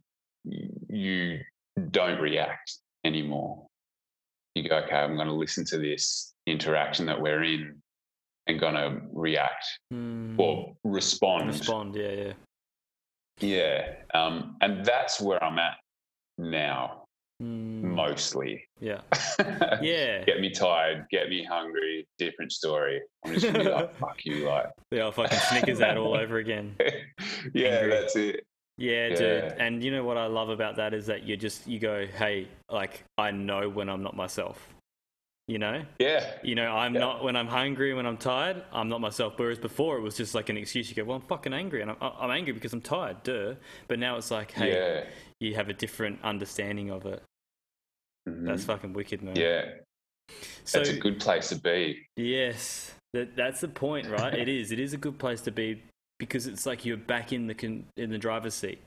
[0.44, 1.40] you
[1.90, 3.66] don't react anymore
[4.54, 7.74] you go okay i'm going to listen to this interaction that we're in
[8.46, 10.38] and going to react Mm.
[10.38, 11.94] or respond respond.
[11.96, 12.10] Yeah.
[12.10, 12.32] Yeah.
[13.40, 15.76] yeah um, and that's where i'm at
[16.38, 17.00] now
[17.42, 17.82] Mm.
[17.82, 19.00] mostly Yeah.
[19.82, 20.22] Yeah.
[20.24, 24.46] get me tired get me hungry different story i'm just gonna be like fuck you
[24.46, 26.76] like The old fucking Snickers out all over again.
[27.52, 27.90] yeah Angry.
[27.90, 28.44] that's it
[28.76, 29.18] Yeah, dude.
[29.20, 29.54] Yeah.
[29.58, 32.48] And you know what I love about that is that you just you go, hey,
[32.70, 34.68] like I know when I'm not myself.
[35.46, 37.00] You know, yeah you know, I'm Yeah.
[37.00, 39.34] not when I'm hungry, when I'm tired, I'm not myself.
[39.36, 40.88] Whereas before it was just like an excuse.
[40.88, 43.54] You go, well, I'm fucking angry, and I'm, I'm angry because I'm tired, duh.
[43.86, 45.04] But now it's like, hey, yeah
[45.40, 47.22] you have a different understanding of it.
[48.28, 48.46] Mhm.
[48.46, 49.36] That's fucking wicked, man.
[49.36, 49.66] yeah
[50.64, 54.32] So that's a good place to be yes, that that's the point, right?
[54.32, 54.72] it is.
[54.72, 55.82] It is a good place to be
[56.18, 58.82] because it's like you're back in the con- in the driver's seat.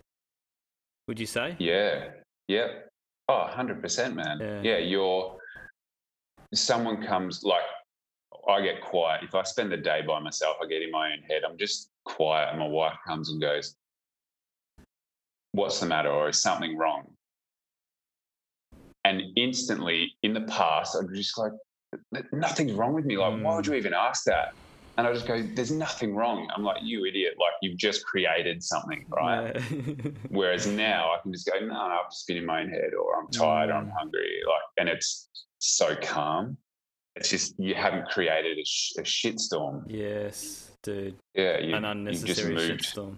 [1.08, 1.56] Would you say?
[1.60, 2.10] Yeah.
[2.48, 2.90] Yep.
[3.30, 4.38] Oh, 100%, man.
[4.40, 4.62] Yeah.
[4.62, 4.78] Yeah.
[4.78, 5.38] you're,
[6.54, 7.64] someone comes, like,
[8.48, 9.24] I get quiet.
[9.24, 11.44] If I spend the day by myself, I get in my own head.
[11.44, 13.76] I'm just quiet, and my wife comes and goes,
[15.54, 16.10] What's the matter?
[16.10, 17.08] Or is something wrong?
[19.04, 21.52] And instantly, in the past, I'm just like,
[22.32, 23.18] Nothing's wrong with me.
[23.18, 23.74] Like, why would hmm.
[23.74, 24.54] you even ask that?
[24.98, 26.48] And I just go, There's nothing wrong.
[26.56, 27.36] I'm like, You idiot.
[27.40, 29.56] Like, you've just created something, right?
[29.72, 30.12] Yeah.
[30.30, 32.92] Whereas now I can just go, no, no, I've just been in my own head,
[33.00, 35.30] or I'm tired, or I'm hungry, like, and it's
[35.60, 36.58] so calm.
[37.16, 39.84] It's just you haven't created a, sh- a shitstorm.
[39.88, 41.16] yes, dude.
[41.34, 43.18] Yeah, you, An unnecessary shitstorm.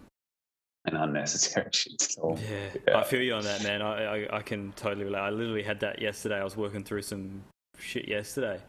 [0.85, 2.39] an unnecessary shitstorm.
[2.41, 2.79] Yeah.
[2.87, 2.97] Yeah.
[2.99, 3.81] I feel you on that, man.
[3.81, 5.19] I, I I can totally relate.
[5.19, 6.39] I literally had that yesterday.
[6.39, 7.41] I was working through some
[7.77, 8.61] shit yesterday,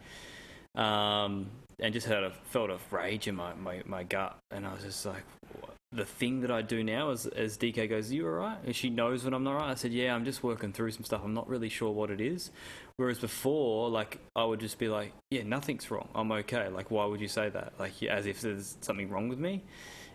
[0.75, 1.47] um,
[1.81, 4.85] and just had a felt a rage in my, my, my gut, and I was
[4.85, 5.23] just like,
[5.61, 5.75] what?
[5.93, 8.91] the thing that I do now is as DK goes, "You all right?" And she
[8.91, 9.71] knows when I'm not right.
[9.71, 11.23] I said, "Yeah, I'm just working through some stuff.
[11.25, 12.53] I'm not really sure what it is."
[12.97, 16.09] Whereas before, like I would just be like, "Yeah, nothing's wrong.
[16.15, 17.73] I'm okay." Like, why would you say that?
[17.79, 19.65] Like, as if there's something wrong with me.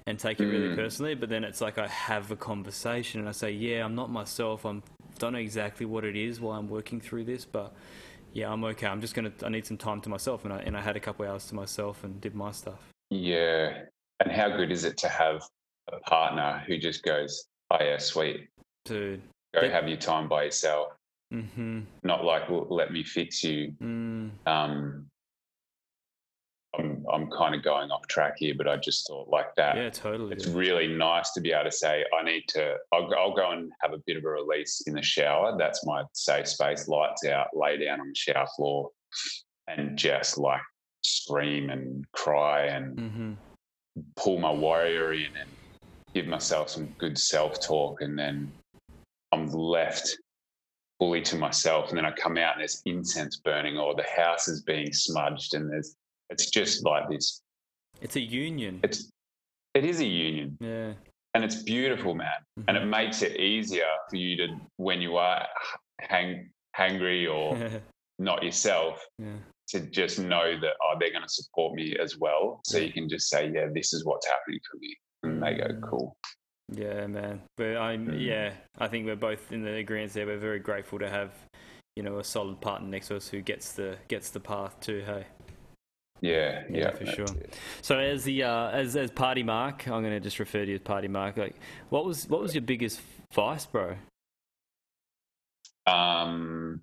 [0.07, 0.75] And take it really Mm.
[0.75, 4.11] personally, but then it's like I have a conversation and I say, "Yeah, I'm not
[4.11, 4.63] myself.
[4.63, 4.83] I'm
[5.17, 7.73] don't know exactly what it is while I'm working through this, but
[8.35, 8.85] yeah, I'm okay.
[8.85, 9.31] I'm just gonna.
[9.43, 11.55] I need some time to myself, and I and I had a couple hours to
[11.55, 12.81] myself and did my stuff.
[13.09, 13.83] Yeah.
[14.19, 15.41] And how good is it to have
[15.91, 18.47] a partner who just goes, Oh yeah, sweet.
[18.85, 19.21] Dude.
[19.53, 20.89] Go That- have your time by yourself.
[21.33, 21.81] Mm-hmm.
[22.03, 23.73] Not like well, let me fix you.
[23.81, 24.31] Mm.
[24.45, 25.07] Um
[26.77, 29.75] I'm I'm kind of going off track here, but I just thought like that.
[29.77, 30.33] Yeah, totally.
[30.33, 30.55] It's dude.
[30.55, 33.71] really nice to be able to say, I need to, I'll, go- I'll go and
[33.81, 35.55] have a bit of a release in the shower.
[35.57, 38.89] That's my safe space, lights out, lay down on the shower floor
[39.67, 40.61] and just like
[41.01, 43.33] scream and cry and Mm-hmm.
[44.15, 45.49] pull my warrior in and
[46.13, 48.01] give myself some good self talk.
[48.01, 48.51] And then
[49.31, 50.17] I'm left
[50.99, 51.89] fully to myself.
[51.89, 55.53] And then I come out and there's incense burning or the house is being smudged
[55.53, 55.95] and there's,
[56.29, 57.41] it's just like this.
[58.01, 58.79] It's a union.
[58.83, 59.09] It's,
[59.73, 60.93] it is a union yeah.
[61.33, 62.29] and it's beautiful, man.
[62.67, 62.89] And it Mhm.
[62.89, 65.45] makes it easier for you to, when you are
[65.99, 67.57] hang, hangry or
[68.19, 69.37] not yourself, yeah.
[69.69, 72.85] to just know that oh they're going to support me as well so Yeah.
[72.85, 75.81] you can just say yeah this is what's happening for me and they go Mm.
[75.89, 76.15] cool
[76.71, 77.41] Yeah, man.
[77.57, 78.21] But I'm Mm.
[78.25, 78.53] yeah.
[78.79, 80.25] I think we're both in the agreement there.
[80.25, 81.31] We're very grateful to have,
[81.95, 85.01] you know, a solid partner next to us who gets the gets the path too.
[85.05, 85.25] Hey.
[86.21, 87.25] Yeah Yeah, yeah, for sure.
[87.25, 87.57] it.
[87.81, 90.75] So as the uh, as as Party Mark, I'm going to just refer to you
[90.75, 91.37] as Party Mark.
[91.37, 91.55] Like,
[91.89, 93.01] what was what was your biggest
[93.33, 93.95] vice, bro?
[95.87, 96.81] um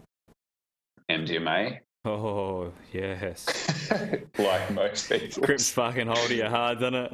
[1.11, 3.47] mdma Oh yes,
[4.38, 7.12] like most people grips fucking hold you hard, doesn't it?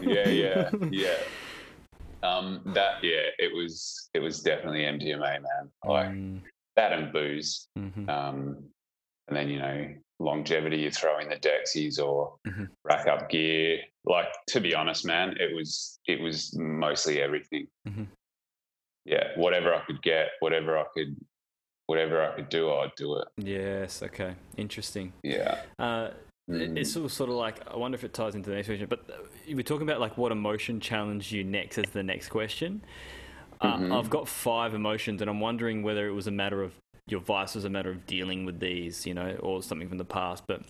[0.02, 1.16] yeah yeah yeah yeah
[2.22, 6.40] um that yeah it was it was definitely mdma man like Mm,
[6.76, 8.08] that and booze mhm.
[8.08, 8.62] um
[9.28, 9.88] and then you know
[10.20, 12.68] longevity you throw in the dexies or Mhm.
[12.84, 18.06] rack up gear like to be honest man it was it was mostly everything Mhm.
[19.06, 21.16] yeah whatever i could get whatever i could
[21.86, 24.02] whatever i could do i'd do it Yes.
[24.02, 24.34] Okay.
[24.56, 25.12] Interesting.
[25.22, 26.10] yeah Uh,
[26.48, 26.76] Mm.
[26.76, 28.88] It's all sort of like I wonder if it ties into the next question.
[28.88, 32.28] But uh, you were talking about like what emotion challenged you next as the next
[32.28, 32.82] question.
[33.60, 33.96] Uh, Mhm.
[33.96, 36.72] I've got five emotions, and I'm wondering whether it was a matter of
[37.06, 40.04] your vice was a matter of dealing with these, you know, or something from the
[40.04, 40.44] past.
[40.46, 40.62] But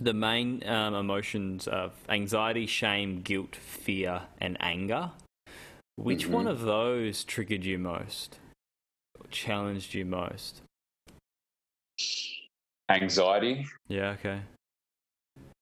[0.00, 5.10] the main um, emotions of anxiety, shame, guilt, fear, and anger.
[5.96, 6.50] Which one Mhm.
[6.50, 8.38] of those triggered you most?
[9.30, 10.62] Challenged you most?
[12.90, 14.10] anxiety Yeah.
[14.18, 14.42] Okay.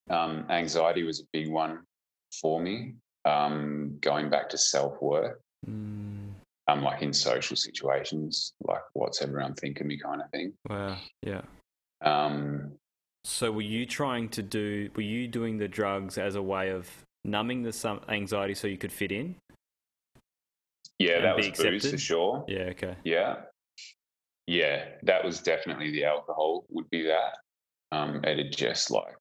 [0.08, 1.84] um anxiety was a big one
[2.40, 5.36] for me um going back to self-worth
[5.68, 6.30] Mm,
[6.70, 10.96] um like in social situations like what's everyone think of me kind of thing wow.
[11.22, 11.42] Yeah.
[12.02, 12.72] um
[13.24, 14.88] So were you trying to do?
[14.96, 16.88] Were you doing the drugs as a way of
[17.24, 19.34] numbing the some anxiety so you could fit in?
[20.98, 22.72] yeah that was booze for sure Yeah.
[22.74, 22.94] Okay.
[23.04, 23.36] Yeah.
[24.46, 27.38] Yeah, that was definitely the alcohol would be that.
[27.92, 29.14] Um, it'd just like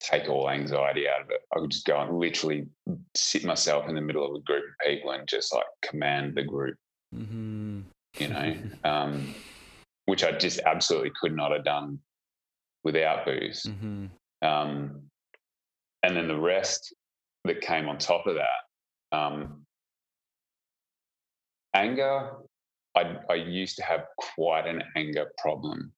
[0.00, 1.40] take all anxiety out of it.
[1.54, 2.66] I would just go and literally
[3.14, 6.42] sit myself in the middle of a group of people and just like command the
[6.42, 6.76] group,
[7.14, 7.80] Mm-hmm.
[8.18, 9.34] you know, um,
[10.06, 11.98] which I just absolutely could not have done
[12.84, 13.64] without booze.
[13.68, 14.06] mm-hmm.
[14.46, 15.02] Um,
[16.02, 16.94] and then the rest
[17.44, 19.62] that came on top of that, um,
[21.74, 22.32] anger.
[22.96, 25.92] I, I used to have quite an anger problem,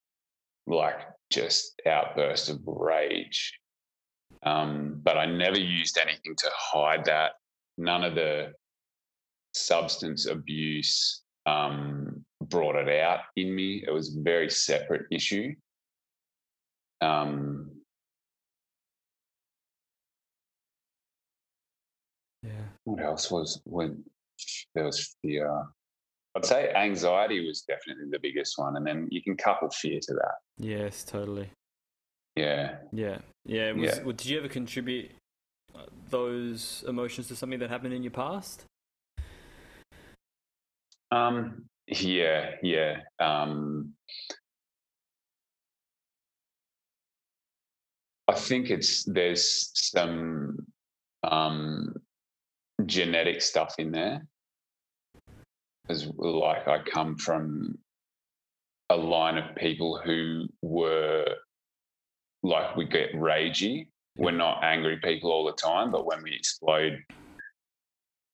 [0.66, 3.52] like just outburst of rage.
[4.42, 7.32] Um, but I never used anything to hide that.
[7.76, 8.52] None of the
[9.54, 13.84] substance abuse um, brought it out in me.
[13.86, 15.54] It was a very separate issue.
[17.00, 17.70] Um,
[22.42, 22.68] Yeah.
[22.84, 24.04] what else was when
[24.74, 25.66] there was fear?
[26.36, 30.14] I'd say anxiety was definitely the biggest one, and then you can couple fear to
[30.14, 30.34] that.
[30.56, 31.02] Yes.
[31.02, 31.50] Totally.
[32.38, 33.18] Yeah, Yeah.
[33.44, 33.72] Yeah.
[33.72, 34.02] Was, Yeah.
[34.04, 35.10] well, did you ever contribute
[35.74, 38.64] uh, those emotions to something that happened in your past?
[41.10, 43.00] um, yeah, yeah.
[43.18, 43.94] Um,
[48.28, 50.58] I think it's there's some
[51.22, 51.94] um,
[52.84, 54.26] genetic stuff in there.
[55.88, 57.78] As like I come from
[58.90, 61.24] a line of people who were
[62.42, 63.88] like we get ragey.
[64.16, 66.98] We're not angry people all the time, but when we explode,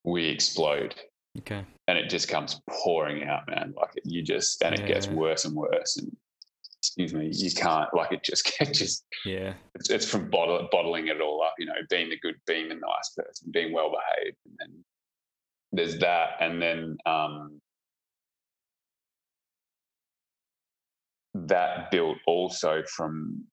[0.04, 0.94] we explode.
[1.38, 1.64] Okay.
[1.88, 3.74] And it just comes pouring out, man.
[3.76, 5.98] Like you just and it gets worse and worse.
[5.98, 6.16] And
[6.78, 9.54] excuse me, you can't like it just it just Yeah.
[9.74, 12.76] it's, it's from bottle, bottling it all up, you know, being the good, being the
[12.76, 14.36] nice person, being well behaved.
[14.46, 14.84] And then
[15.72, 16.36] there's that.
[16.40, 17.60] And then um,
[21.34, 23.44] that built also from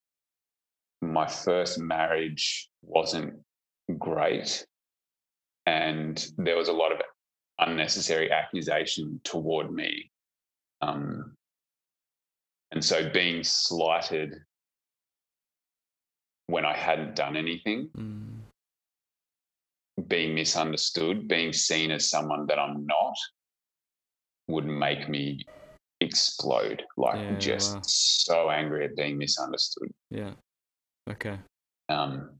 [1.02, 3.34] my first marriage wasn't
[3.98, 4.64] great.
[5.66, 7.00] And there was a lot of
[7.58, 10.10] unnecessary accusation toward me.
[10.80, 11.36] Um,
[12.70, 14.34] and so being slighted
[16.46, 18.40] when I hadn't done anything, Mm.
[20.08, 23.14] being misunderstood, being seen as someone that I'm not,
[24.48, 25.46] would make me
[26.00, 26.82] explode.
[26.96, 27.82] Like Yeah, just wow.
[27.84, 29.92] so angry at being misunderstood.
[30.10, 30.34] Yeah.
[31.10, 31.38] Okay.
[31.88, 32.30] Um,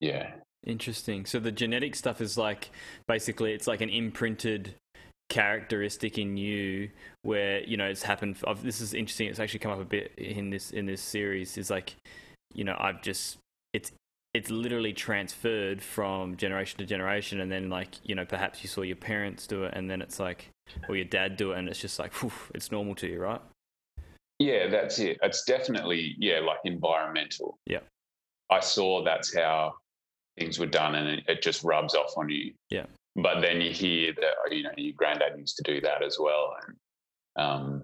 [0.00, 0.32] yeah.
[0.66, 1.26] Interesting.
[1.26, 2.70] So the genetic stuff is like
[3.08, 4.74] basically it's like an imprinted
[5.28, 6.90] characteristic in you
[7.22, 8.36] where you know it's happened.
[8.46, 9.28] I've, this is interesting.
[9.28, 11.58] It's actually come up a bit in this in this series.
[11.58, 11.96] Is like
[12.54, 13.38] you know I've just
[13.72, 13.90] it's
[14.34, 18.82] it's literally transferred from generation to generation, and then like you know perhaps you saw
[18.82, 20.48] your parents do it, and then it's like
[20.88, 23.40] or your dad do it, and it's just like whew, it's normal to you, right?
[24.42, 25.18] Yeah, that's it.
[25.22, 27.58] It's definitely, yeah, like environmental.
[27.66, 27.80] Yeah.
[28.52, 29.74] I saw that's how
[30.38, 32.52] things were done and it, it just rubs off on you.
[32.70, 32.86] Yeah.
[33.16, 36.54] But then you hear that, you know, your granddad used to do that as well.
[36.66, 36.76] And
[37.44, 37.82] um,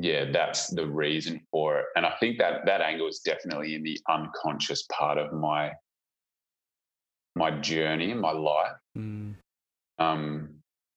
[0.00, 1.86] yeah, that's the reason for it.
[1.96, 5.72] And I think that that angle is definitely in the unconscious part of my
[7.34, 8.72] my journey in my life.
[8.96, 9.34] Mm.
[9.98, 10.48] Um,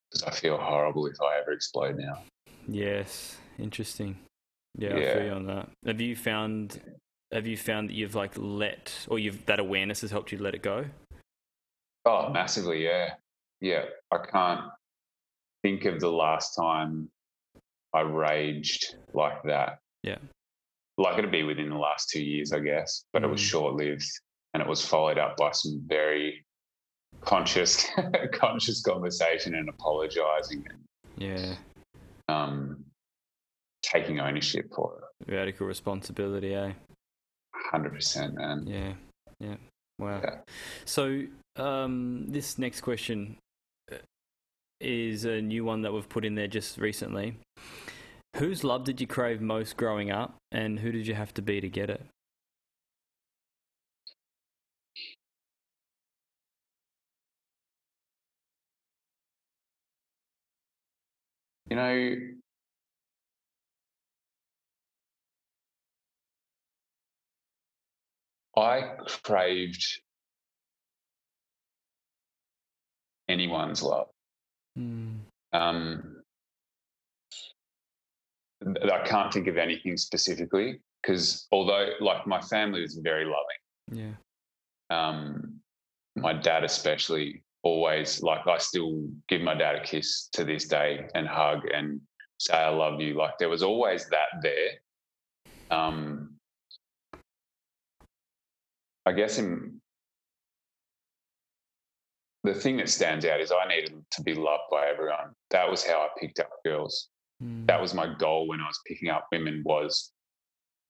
[0.09, 2.23] because I feel horrible if I ever explode now.
[2.67, 4.17] Yes, interesting.
[4.77, 5.69] Yeah, I feel you on that.
[5.85, 6.79] Have you found
[7.31, 10.55] have you found that you've like let or you've that awareness has helped you let
[10.55, 10.85] it go?
[12.05, 13.13] Oh, massively, yeah.
[13.61, 13.85] Yeah.
[14.11, 14.61] I can't
[15.63, 17.09] think of the last time
[17.93, 19.79] I raged like that.
[20.03, 20.17] Yeah.
[20.97, 23.45] Like it'd be within the last two years, I guess, but it was Mm.
[23.49, 24.09] short lived
[24.53, 26.45] and it was followed up by some very
[27.21, 27.85] conscious
[28.33, 30.83] conscious conversation and apologizing and
[31.17, 31.55] Yeah.
[32.27, 32.83] um
[33.81, 35.31] taking ownership for it.
[35.31, 36.73] Radical responsibility, eh?
[37.69, 38.65] Hundred percent, man.
[38.65, 38.93] Yeah.
[39.39, 39.55] Yeah.
[39.99, 40.21] Wow.
[40.23, 40.39] Yeah.
[40.85, 41.23] So,
[41.55, 43.37] um, this next question
[43.91, 43.97] uh,
[44.81, 47.37] is a new one that we've put in there just recently.
[48.37, 51.61] Whose love did you crave most growing up, and who did you have to be
[51.61, 52.03] to get it?
[61.69, 62.15] You know,
[68.59, 70.01] I craved
[73.27, 74.07] anyone's love.
[74.77, 75.19] Mm.
[75.53, 76.21] Um,
[78.65, 84.15] I can't think of anything specifically because although, like, my family was very loving, Yeah.
[84.89, 85.59] um,
[86.15, 91.07] my dad especially always like I still give my dad a kiss to this day
[91.13, 91.99] and hug and
[92.39, 93.15] say I love you.
[93.15, 94.71] Like there was always that there.
[95.69, 96.38] Um,
[99.09, 99.81] I guess in
[102.43, 105.31] the thing that stands out is I needed to be loved by everyone.
[105.49, 107.09] That was how I picked up girls.
[107.43, 107.65] Mm.
[107.65, 110.11] That was my goal when I was picking up women was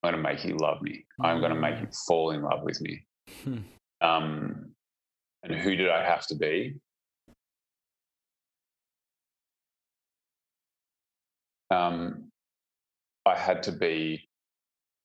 [0.03, 1.05] I'm going to make you love me.
[1.23, 3.05] I'm going to make you fall in love with me.
[3.45, 3.58] Hmm.
[4.01, 4.71] Um,
[5.43, 6.75] and who did I have to be?
[11.71, 12.32] Um,
[13.25, 14.27] I had to be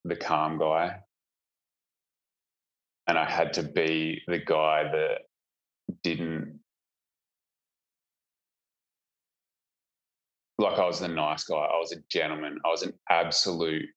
[0.05, 0.99] the calm guy.
[3.07, 5.19] And I had to be the guy that
[6.03, 6.61] didn't
[10.59, 11.57] like I was the nice guy.
[11.57, 12.59] I was a gentleman.
[12.65, 13.89] I was an absolute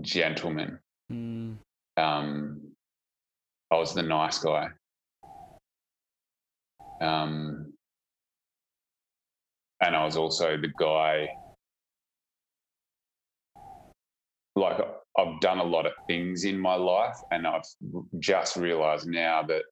[0.00, 0.78] gentleman.
[1.10, 1.56] Mm.
[1.96, 2.60] Um,
[3.70, 4.68] I was the nice guy.
[7.00, 7.72] Um,
[9.80, 11.28] and I was also the guy.
[14.54, 14.80] Like
[15.18, 17.64] I've done a lot of things in my life, and I've
[18.18, 19.62] just realised now that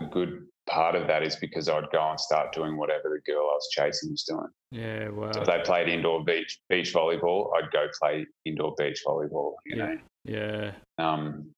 [0.00, 3.40] a good part of that is because I'd go and start doing whatever the girl
[3.42, 4.46] I was chasing was doing.
[4.70, 5.08] Yeah.
[5.08, 5.32] Wow.
[5.32, 9.54] So if they played indoor beach beach volleyball, I'd go play indoor beach volleyball.
[9.66, 9.84] You Yeah.
[9.86, 10.72] know, Yeah.
[10.98, 11.50] um,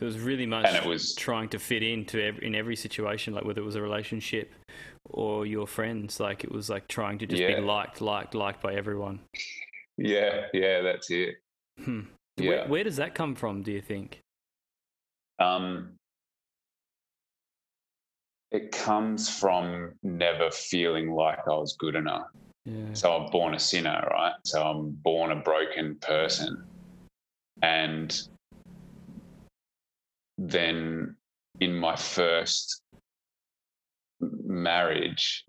[0.00, 3.34] It was really much and it was trying to fit into every, in every situation,
[3.34, 4.50] like whether it was a relationship
[5.04, 6.18] or your friends.
[6.18, 7.56] Like it was like trying to just Yeah.
[7.56, 9.20] be liked, liked, liked by everyone.
[9.98, 11.36] yeah, yeah, that's it.
[11.84, 12.00] Hmm.
[12.36, 12.48] Yeah.
[12.48, 13.62] Where, where does that come from?
[13.62, 14.20] Do you think?
[15.38, 15.92] Um,
[18.50, 22.26] it comes from never feeling like I was good enough.
[22.64, 22.92] Yeah.
[22.92, 24.34] So I'm born a sinner, right?
[24.44, 26.62] So I'm born a broken person.
[27.62, 28.20] And
[30.36, 31.16] then
[31.60, 32.82] in my first
[34.20, 35.44] marriage,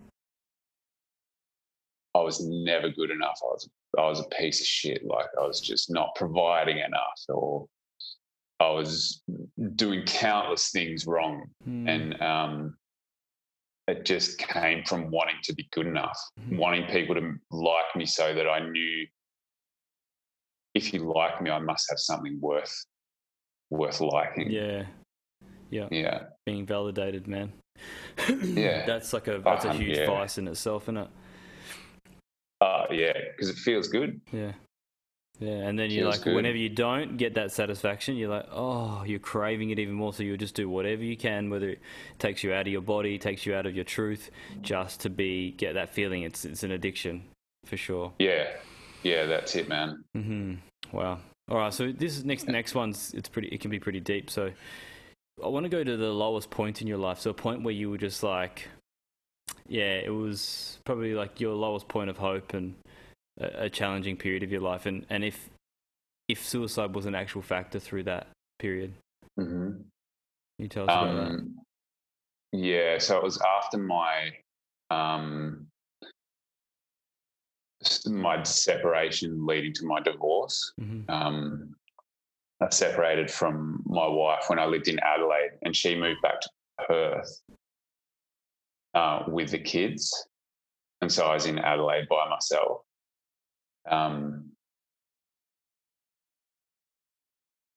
[2.14, 3.38] I was never good enough.
[3.42, 3.68] I was
[3.98, 5.04] I was a piece of shit.
[5.04, 7.66] Like I was just not providing enough or
[8.60, 9.22] I was
[9.76, 11.44] doing countless things wrong.
[11.64, 11.88] Hmm.
[11.88, 12.76] And um
[13.88, 16.56] it just came from wanting to be good enough, Mhm.
[16.58, 19.06] wanting people to like me so that I knew
[20.74, 22.74] if you like me, I must have something worth
[23.70, 24.50] worth liking.
[24.50, 24.86] yeah.
[25.70, 25.88] Yeah.
[25.90, 26.24] Yeah.
[26.44, 27.52] Being validated, man.
[28.28, 28.84] Yeah.
[28.86, 30.06] That's like a that's a Um, huge yeah.
[30.06, 31.08] vice in itself, isn't it?
[32.62, 34.20] Uh, yeah, because it feels good.
[34.30, 34.52] Yeah.
[35.40, 36.36] Yeah, and then you're Feels like, good.
[36.36, 40.12] whenever you don't get that satisfaction, you're like, oh, you're craving it even more.
[40.12, 41.80] So you'll just do whatever you can, whether it
[42.20, 45.50] takes you out of your body, takes you out of your truth, just to be
[45.52, 46.22] get that feeling.
[46.22, 47.24] It's it's an addiction
[47.64, 48.12] for sure.
[48.20, 48.46] Yeah.
[49.02, 50.04] Yeah, that's it, man.
[50.16, 50.96] Mm-hmm.
[50.96, 51.18] Wow.
[51.50, 51.74] All right.
[51.74, 53.48] So this is next next one's it's pretty.
[53.48, 54.30] It can be pretty deep.
[54.30, 54.52] So
[55.42, 57.18] I want to go to the lowest point in your life.
[57.18, 58.68] So a point where you were just like,
[59.68, 62.74] yeah, it was probably like your lowest point of hope and
[63.40, 64.86] a, a challenging period of your life.
[64.86, 65.48] And and if
[66.28, 68.26] if suicide was an actual factor through that
[68.58, 68.92] period,
[69.36, 71.30] hmm can you tell us about that?
[71.30, 71.56] Um,
[72.52, 74.30] yeah, so it was after my
[74.90, 75.66] um,
[78.06, 80.72] my separation leading to my divorce.
[80.78, 81.74] hmm Um,
[82.60, 86.50] I separated from my wife when I lived in Adelaide, and she moved back to
[86.86, 87.42] Perth
[88.94, 90.28] uh, with the kids,
[91.00, 92.82] and so I was in Adelaide by myself.
[93.90, 94.52] Um,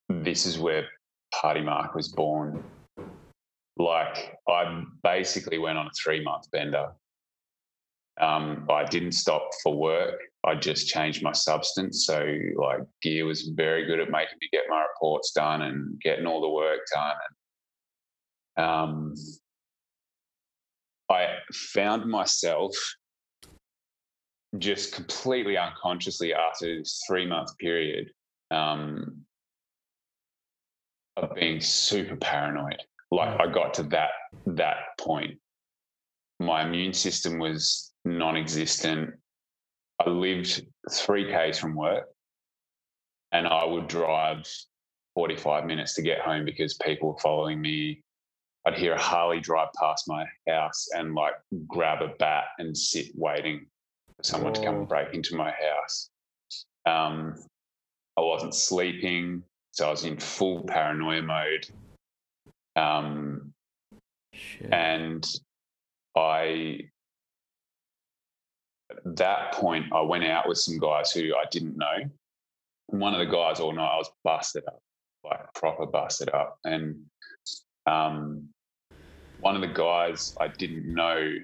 [0.10, 0.88] this is where
[1.34, 2.64] Party Mark was born.
[3.78, 6.94] Like I basically went on a three month bender.
[8.20, 10.20] Um, I didn't stop for work.
[10.46, 12.06] I just changed my substance.
[12.06, 16.26] So like gear was very good at making me get my reports done and getting
[16.26, 17.16] all the work done.
[18.56, 19.14] And, um,
[21.10, 22.76] I found myself
[24.58, 28.10] just completely unconsciously after this three month period
[28.52, 29.26] um,
[31.18, 32.82] of being super paranoid.
[33.12, 34.10] Like I got to that
[34.48, 35.40] that point.
[36.40, 39.12] My immune system was non-existent.
[40.06, 42.06] I lived three k's from work,
[43.32, 44.46] and I would drive
[45.14, 48.04] forty-five minutes to get home because people were following me.
[48.66, 51.36] I'd hear a Harley drive past my house and like
[51.68, 53.68] grab a bat and sit waiting
[54.18, 56.10] for someone to come and break into my house.
[56.88, 57.36] Um,
[58.18, 61.68] I wasn't sleeping, so I was in full paranoia mode.
[62.76, 63.54] Um,
[64.34, 64.74] Shit.
[64.74, 65.26] and
[66.16, 66.80] I,
[68.90, 72.10] at that point, I went out with some guys who I didn't know.
[72.92, 74.80] And one of the guys all night, I was busted up,
[75.24, 76.58] like proper busted up.
[76.64, 77.02] And
[77.86, 78.50] um,
[79.46, 81.36] one of the guys I didn't know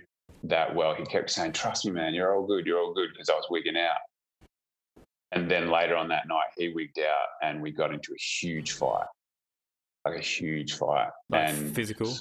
[0.45, 3.29] that well, he kept saying, Trust me, man, you're all good, you're all good, because
[3.29, 3.99] I was wigging out.
[5.31, 8.71] And then later on that night, he wigged out and we got into a huge
[8.71, 9.05] fight,
[10.03, 11.09] like a huge fight.
[11.29, 12.11] Like and physical?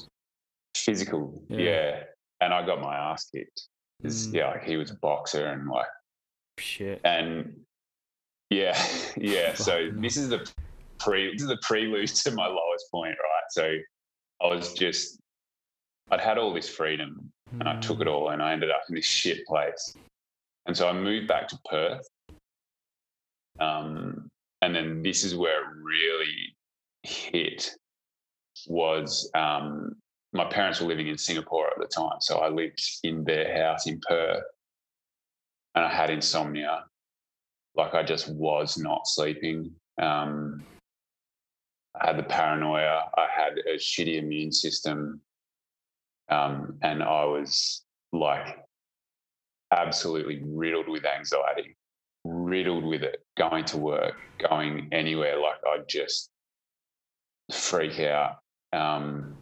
[0.77, 1.59] physical, Yeah.
[1.59, 2.03] yeah.
[2.43, 3.63] And I got my ass kicked.
[4.05, 4.35] Mm.
[4.35, 5.87] Yeah, like he was a boxer and like,
[6.59, 7.01] Shit.
[7.05, 7.59] and
[8.51, 8.79] yeah,
[9.17, 9.55] yeah.
[9.55, 10.47] So this is the
[10.99, 13.45] pre, this is the prelude to my lowest point, right?
[13.51, 13.77] So
[14.43, 15.17] I was just,
[16.11, 18.95] I'd had all this freedom and I took it all and I ended up in
[18.95, 19.95] this shit place.
[20.67, 22.07] And so I moved back to Perth.
[23.59, 24.29] Um,
[24.63, 26.55] and then this is where it really
[27.03, 27.71] hit
[28.67, 29.97] was um,
[30.33, 32.21] my parents were living in Singapore at the time.
[32.21, 34.45] So I lived in their house in Perth
[35.75, 36.85] and I had insomnia.
[37.75, 39.73] Like I just was not sleeping.
[40.01, 40.63] Um,
[42.01, 43.03] I had the paranoia.
[43.17, 45.21] I had a shitty immune system.
[46.31, 48.57] Um, and I was like
[49.73, 51.77] absolutely riddled with anxiety,
[52.25, 55.39] riddled with it, going to work, going anywhere.
[55.41, 56.31] Like I'd just
[57.53, 58.37] freak out.
[58.73, 59.37] Um,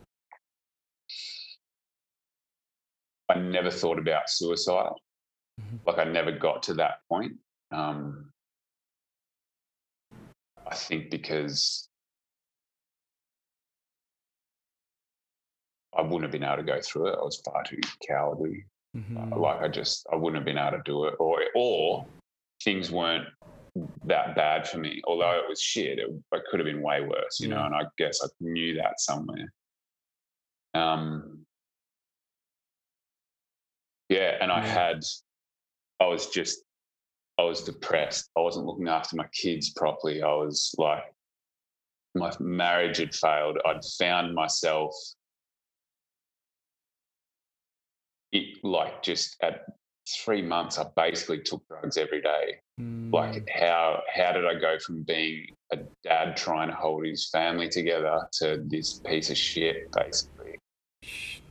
[3.28, 4.92] I never thought about suicide.
[5.60, 5.80] Mhm.
[5.86, 7.32] Like I never got to that point.
[7.70, 8.32] Um,
[10.66, 11.87] I think because
[15.98, 17.18] I wouldn't have been able to go through it.
[17.20, 18.64] I was far too cowardly.
[18.96, 19.36] Mhm.
[19.36, 22.06] Like I just I wouldn't have been able to do it, or or
[22.62, 23.26] things weren't
[24.04, 25.02] that bad for me.
[25.04, 27.64] Although it was shit, it, it could have been way worse, you know.
[27.64, 29.52] And I guess I knew that somewhere.
[30.74, 31.44] Um,
[34.08, 35.04] yeah, and I had,
[36.00, 36.60] I was just,
[37.38, 38.30] I was depressed.
[38.36, 40.22] I wasn't looking after my kids properly.
[40.22, 41.04] I was like,
[42.14, 43.58] my marriage had failed.
[43.66, 44.94] I'd found myself
[48.32, 49.66] it, like just at
[50.24, 52.56] three months, I basically took drugs every day.
[52.80, 53.12] Mm.
[53.12, 57.68] Like how how did I go from being a dad trying to hold his family
[57.68, 59.90] together to this piece of shit?
[59.92, 60.58] Basically,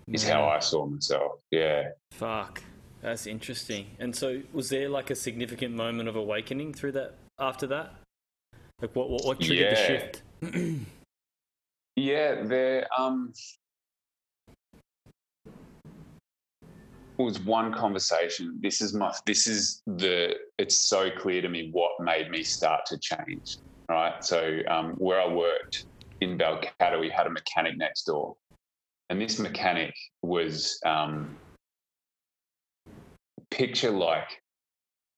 [0.07, 1.39] is how I saw myself.
[1.51, 2.63] Yeah, Fuck.
[3.01, 3.87] That's interesting.
[3.99, 7.13] And so, was there like a significant moment of awakening through that?
[7.39, 7.93] After that,
[8.81, 10.23] like what what, what triggered the shift?
[11.95, 12.41] yeah.
[12.43, 13.33] There um
[17.23, 18.59] was one conversation.
[18.61, 19.13] This is my.
[19.25, 20.35] This is the.
[20.57, 23.57] It's so clear to me what made me start to change.
[23.89, 24.23] Right.
[24.23, 25.85] So um, where I worked
[26.21, 28.35] in Balcatta, we had a mechanic next door,
[29.09, 31.35] and this mechanic was um,
[33.49, 34.41] picture like.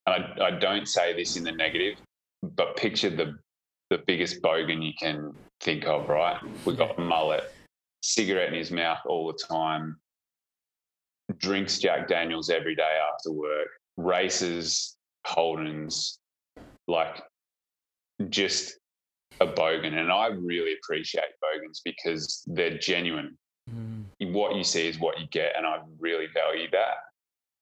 [0.08, 1.98] And I, I don't say this in the negative,
[2.44, 3.38] but picture the
[3.90, 6.08] the biggest bogan you can think of.
[6.08, 6.38] Right.
[6.66, 7.52] We got a mullet,
[8.02, 9.98] cigarette in his mouth all the time,
[11.38, 13.68] drinks Jack Daniels every day after work,
[13.98, 16.18] races Holdens,
[16.88, 17.22] like
[18.30, 18.78] just
[19.40, 19.94] a bogan.
[19.94, 23.38] And I really appreciate bogans because they're genuine.
[23.70, 24.06] Mm.
[24.34, 26.96] What you see is what you get, and I really value that.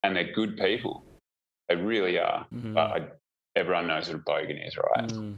[0.03, 1.03] And they're good people.
[1.67, 2.47] They really are.
[2.53, 2.73] Mhm.
[2.73, 3.07] But I,
[3.55, 5.09] everyone knows what a bogan is, right?
[5.09, 5.37] Mm.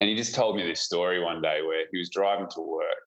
[0.00, 3.06] And he just told me this story one day where he was driving to work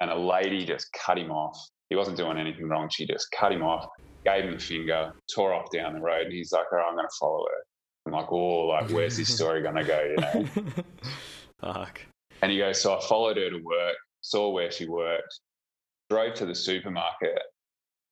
[0.00, 1.56] and a lady just cut him off.
[1.90, 2.88] He wasn't doing anything wrong.
[2.90, 3.86] She just cut him off,
[4.24, 6.24] gave him the finger, tore off down the road.
[6.26, 7.64] And he's like, all right, I'm going to follow her.
[8.06, 10.02] I'm like, oh, like, where's this story going to go?
[10.02, 10.46] You know?
[11.72, 12.00] Fuck.
[12.42, 15.40] and he goes, so I followed her to work, saw where she worked,
[16.10, 17.38] drove to the supermarket,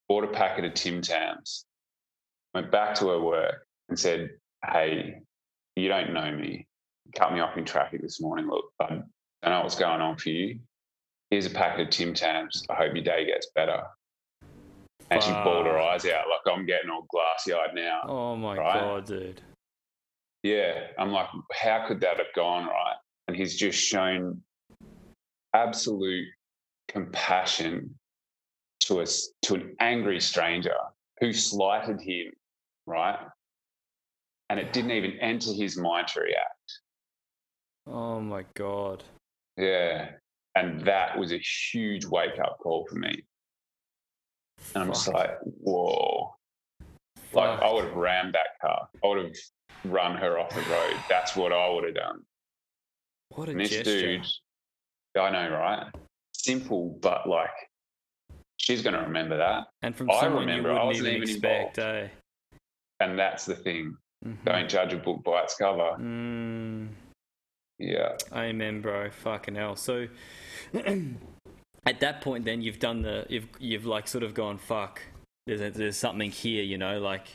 [0.08, 1.66] bought a packet of Tim Tams,
[2.54, 4.30] went back to her work and said,
[4.70, 5.20] hey,
[5.76, 6.66] you don't know me.
[7.16, 8.46] Cut me off in traffic this morning.
[8.48, 9.04] Look, I don't
[9.44, 10.60] know what's going on for you.
[11.32, 12.62] Here's a packet of Tim Tams.
[12.68, 13.82] I hope your day gets better.
[15.10, 18.02] And she bawled her eyes out like I'm getting all glassy eyed now.
[18.04, 18.78] Oh my Right.
[18.78, 19.40] god, dude.
[20.42, 20.88] Yeah.
[20.98, 22.96] I'm like, how could that have gone right?
[23.28, 24.42] And he's just shown
[25.54, 26.28] absolute
[26.88, 27.98] compassion
[28.80, 30.76] to us to an angry stranger
[31.20, 32.30] who slighted him,
[32.86, 33.18] right?
[34.50, 36.80] And it didn't even enter his mind to react.
[37.86, 39.02] Oh my god.
[39.56, 40.10] Yeah.
[40.54, 43.24] And that was a huge wake up call for me.
[44.74, 46.34] And I'm just like, whoa.
[47.32, 48.88] Like I would have rammed that car.
[49.02, 49.34] I would have
[49.84, 50.96] run her off the road.
[51.08, 52.20] That's what I would have done.
[53.30, 54.18] What a And this gesture.
[54.18, 54.26] dude,
[55.18, 55.86] I know, right?
[56.34, 57.48] Simple, but like,
[58.58, 59.64] she's going to remember that.
[59.80, 62.08] and from I someone remember, you I wouldn't wasn't even even expect, eh?
[63.00, 63.96] And that's the thing.
[64.24, 64.44] Mhm.
[64.44, 65.96] Don't judge a book by its cover.
[65.98, 66.88] Mm.
[67.82, 68.16] Yeah.
[68.32, 69.10] Amen, bro.
[69.10, 69.76] Fucking hell.
[69.76, 70.06] So,
[70.74, 75.02] at that point, then you've done the you've you've like sort of gone fuck.
[75.46, 77.00] There's a, there's something here, you know.
[77.00, 77.26] Like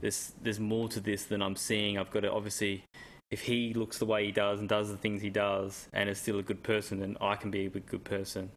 [0.00, 1.98] there's there's more to this than I'm seeing.
[1.98, 2.82] I've got to obviously,
[3.30, 6.18] if he looks the way he does and does the things he does and is
[6.18, 8.50] still a good person, then I can be a good person.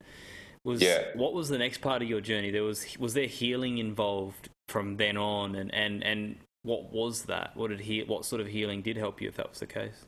[0.64, 1.04] Was Yeah.
[1.14, 2.50] what was the next part of your journey?
[2.50, 7.56] There was was there healing involved from then on, and and and what was that?
[7.56, 8.02] What did he?
[8.02, 10.06] What sort of healing did help you if that was the case?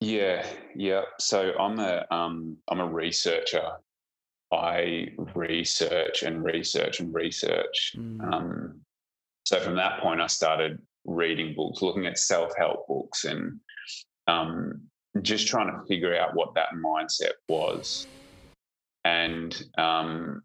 [0.00, 1.02] Yeah, yeah.
[1.18, 3.70] So I'm a um I'm a researcher.
[4.52, 7.94] I research and research and research.
[7.96, 8.32] Mm.
[8.32, 8.80] Um,
[9.44, 13.60] so from that point, I started reading books, looking at self help books, and
[14.26, 14.82] um,
[15.22, 18.06] just trying to figure out what that mindset was.
[19.04, 20.42] And um,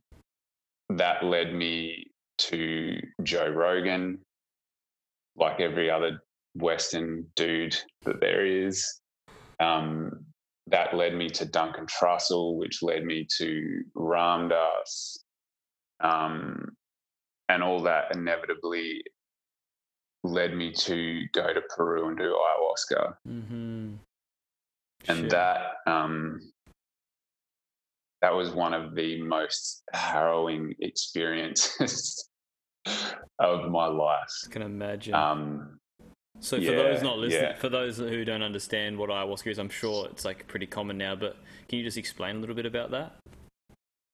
[0.90, 4.20] that led me to Joe Rogan,
[5.36, 6.22] like every other
[6.56, 9.01] Western dude that there is.
[9.62, 10.26] Um,
[10.68, 15.18] that led me to Duncan Trussell, which led me to Ram Dass.
[16.02, 16.76] Um,
[17.50, 19.04] and all that inevitably
[20.24, 23.16] led me to go to Peru and do ayahuasca.
[23.28, 23.94] Mm-hmm.
[25.08, 26.40] And that um,
[28.22, 32.30] that was one of the most harrowing experiences
[33.40, 34.30] of my life.
[34.46, 35.16] I can imagine.
[35.16, 35.80] Um,
[36.42, 37.56] so for yeah, those not listening, yeah.
[37.56, 41.16] for those who don't understand what ayahuasca is, I'm sure it's like pretty common now.
[41.16, 41.38] But
[41.70, 43.16] can you just explain a little bit about that?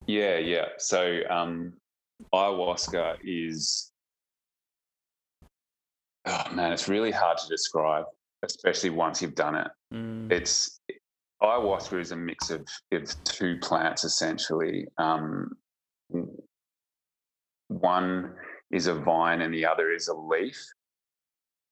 [0.06, 0.66] Yeah, yeah.
[0.78, 1.74] So um,
[2.34, 3.92] ayahuasca is,
[6.26, 8.06] oh man, it's really hard to describe,
[8.44, 9.68] especially once you've done it.
[9.94, 10.30] Mm.
[10.30, 10.82] It's
[11.42, 14.86] ayahuasca is a mix of, of two plants essentially.
[14.98, 15.52] Um,
[17.70, 18.34] one
[18.72, 20.58] is a vine and the other is a leaf.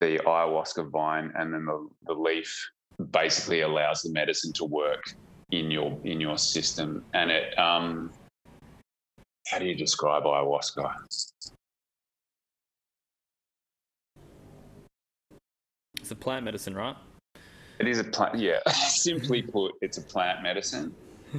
[0.02, 2.54] The ayahuasca vine and then the, the leaf
[3.12, 5.04] basically allows the medicine to work
[5.52, 7.04] in your in your system.
[7.14, 8.12] And it um,
[9.48, 10.94] how do you describe ayahuasca?
[16.00, 16.96] It's a plant medicine, right?
[17.80, 18.38] It is a plant.
[18.38, 20.94] Yeah, simply put, it's a plant medicine.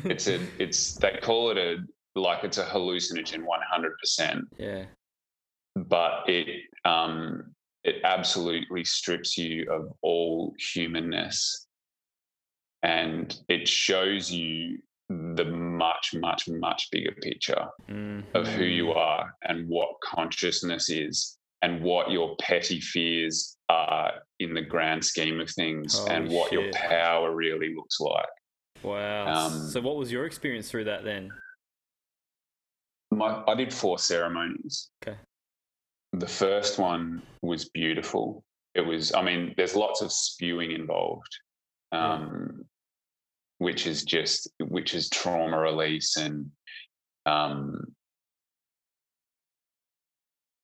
[0.05, 0.41] It's a.
[0.59, 1.77] It's they call it a
[2.15, 4.45] like it's a hallucinogen, one hundred percent.
[4.59, 4.85] Yeah.
[5.75, 7.55] But it um
[7.87, 11.67] it absolutely strips you of all humanness,
[12.83, 14.79] and it shows you
[15.09, 18.25] the much, much, much bigger picture Mm.
[18.35, 24.53] of who you are and what consciousness is and what your petty fears are in
[24.53, 28.27] the grand scheme of things and what your power really looks like.
[28.83, 29.47] Wow.
[29.47, 31.31] Um, so, what was your experience through that then?
[33.13, 34.91] My, I did four ceremonies.
[35.03, 35.17] Okay.
[36.17, 38.43] The first one was beautiful.
[38.75, 41.29] It was, I mean, there's lots of spewing involved,
[41.93, 42.65] um,
[43.59, 46.51] which is just, which is trauma release and,
[47.27, 47.95] um,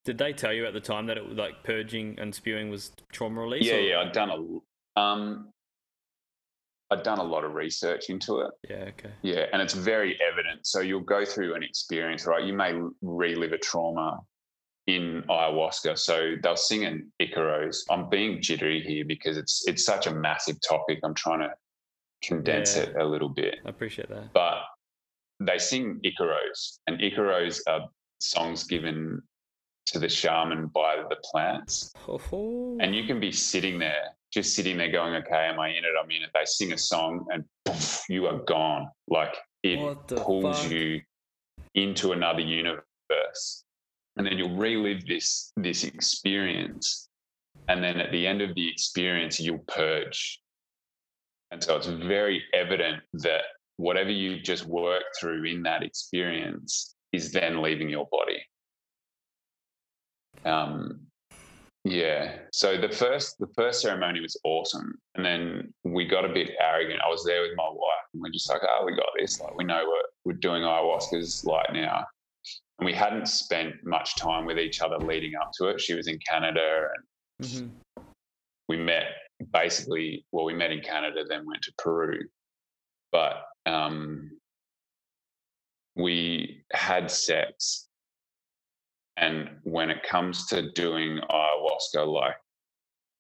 [0.05, 2.91] Did they tell you at the time that it was like purging and spewing was
[3.13, 3.67] trauma release?
[3.67, 4.01] yeah, or- yeah.
[4.01, 4.31] I'd done
[4.97, 5.53] a, um,
[6.91, 8.51] I'd done a lot of research into it.
[8.69, 8.85] Yeah.
[8.89, 9.13] Okay.
[9.21, 10.67] Yeah, and it's very evident.
[10.67, 12.43] So you'll go through an experience, right?
[12.43, 12.73] You may
[13.03, 14.21] relive a trauma
[14.87, 15.99] in ayahuasca.
[15.99, 17.79] So they'll sing an Icaros.
[17.91, 20.99] I'm being jittery here because it's it's such a massive topic.
[21.05, 21.51] I'm trying to
[22.23, 22.85] condense Yeah.
[22.85, 23.57] it a little bit.
[23.65, 24.33] I appreciate that.
[24.33, 24.63] But
[25.41, 27.89] they sing Icaros, and Icaros are
[28.21, 29.21] songs given
[29.87, 31.93] to the shaman by the plants.
[32.09, 35.85] Oh, And you can be sitting there, just sitting there going, okay, am I in
[35.85, 35.91] it?
[36.01, 36.31] I'm in it.
[36.33, 38.89] They sing a song and poof, you are gone.
[39.09, 39.79] Like it
[40.09, 40.71] pulls fuck?
[40.71, 41.01] you
[41.75, 43.65] into another universe.
[44.17, 47.09] And then you'll relive this this experience.
[47.69, 50.41] And then at the end of the experience, you'll purge.
[51.51, 53.43] And so it's very evident that
[53.77, 58.43] whatever you've just worked through in that experience is then leaving your body.
[60.45, 61.01] Um,
[61.85, 62.37] yeah.
[62.53, 67.01] So the first the first ceremony was awesome, and then we got a bit arrogant.
[67.05, 69.41] I was there with my wife, and we're just like, "Oh, we got this.
[69.41, 72.05] Like, we know what we're doing ayahuasca's like now."
[72.79, 75.81] And we hadn't spent much time with each other leading up to it.
[75.81, 77.71] She was in Canada, and Mhm.
[78.69, 79.17] we met
[79.53, 80.25] basically.
[80.31, 82.29] Well, we met in Canada, then went to Peru,
[83.11, 84.39] but um,
[85.97, 87.89] we had sex
[89.17, 92.37] and when it comes to doing ayahuasca, like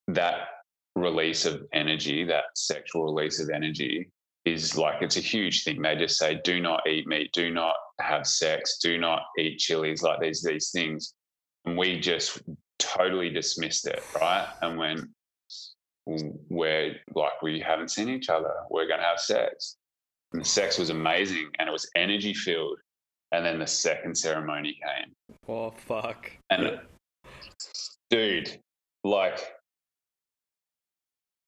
[0.08, 0.48] that
[0.96, 4.10] release of energy, that sexual release of energy
[4.44, 5.82] is like it's a huge thing.
[5.82, 10.02] They just say, do not eat meat, do not have sex, do not eat chilies,
[10.02, 11.14] like these these things.
[11.64, 12.42] And we just
[12.78, 14.48] totally dismissed it, right?
[14.62, 15.14] And when
[16.48, 19.76] we're like we haven't seen each other, we're gonna have sex.
[20.32, 22.78] And the sex was amazing and it was energy filled.
[23.32, 25.12] And then the second ceremony came.
[25.48, 26.30] Oh fuck.
[26.50, 26.80] And
[28.10, 28.58] dude,
[29.04, 29.40] like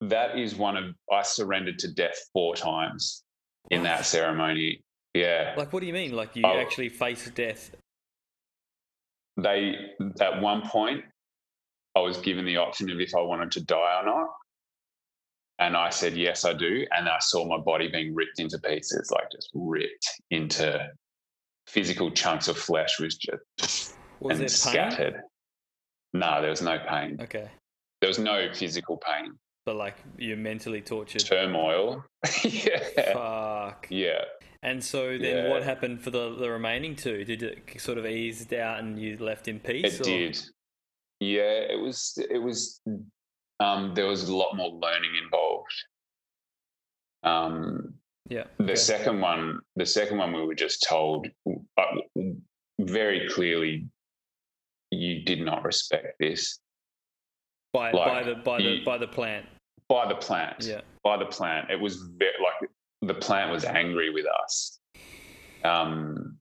[0.00, 3.22] that is one of I surrendered to death four times
[3.70, 4.83] in that ceremony.
[5.14, 5.54] Yeah.
[5.56, 6.12] Like, what do you mean?
[6.12, 6.58] Like, you Oh.
[6.58, 7.74] actually face death?
[9.36, 9.74] They
[10.20, 11.04] at one point
[11.96, 14.28] I was given the option of if I wanted to die or not.
[15.60, 16.84] And I said, yes, I do.
[16.90, 20.88] And I saw my body being ripped into pieces, like just ripped into
[21.68, 25.22] physical chunks of flesh was just Was and scattered.
[26.12, 27.18] No, there was no pain.
[27.20, 27.48] Okay,
[28.00, 29.32] There was no physical pain.
[29.64, 31.24] but like you're mentally tortured.
[31.24, 32.04] Turmoil.
[32.42, 33.12] yeah.
[33.12, 33.86] Fuck.
[33.90, 34.24] Yeah.
[34.64, 37.22] And so then, what happened for the the remaining two?
[37.24, 39.94] Did it sort of eased out and you left in peace?
[39.94, 40.38] It or- did.
[41.20, 41.42] Yeah,
[41.74, 42.80] it was it was
[43.60, 45.74] um there was a lot more learning involved.
[47.22, 47.94] Um
[48.28, 48.44] Yeah.
[48.58, 48.74] the okay.
[48.74, 51.84] second one the second one we were just told uh,
[52.80, 53.86] very clearly
[54.90, 56.58] you did not respect this
[57.72, 59.46] by by the by the you- by the plant.
[59.88, 60.64] by the plant.
[60.64, 60.80] Yeah.
[61.02, 61.70] by the plant.
[61.70, 62.70] It was very like
[63.06, 64.78] the plant was angry with us.
[65.64, 66.38] Um,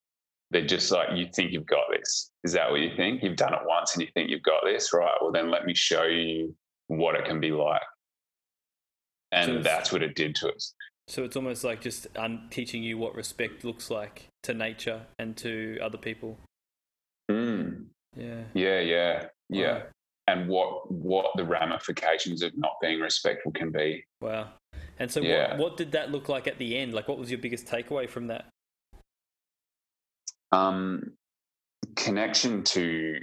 [0.51, 2.31] they're just like, you think you've got this.
[2.43, 3.23] Is that what you think?
[3.23, 5.11] You've done it once and you think you've got this, right?
[5.21, 6.55] Well, then let me show you
[6.87, 7.81] what it can be like.
[9.31, 10.73] And it's- that's what it did to us.
[11.07, 15.35] So it's almost like just un- teaching you what respect looks like to nature and
[15.37, 16.39] to other people.
[17.29, 17.87] Mm.
[18.15, 18.43] Yeah.
[18.53, 19.73] Yeah, yeah, yeah.
[19.73, 19.83] Wow.
[20.27, 24.05] And what what the ramifications of not being respectful can be.
[24.21, 24.53] Wow.
[24.99, 25.51] And so, Yeah.
[25.51, 26.93] what, what did that look like at the end?
[26.93, 28.45] Like, what was your biggest takeaway from that?
[30.51, 31.13] Um,
[31.95, 33.19] connection to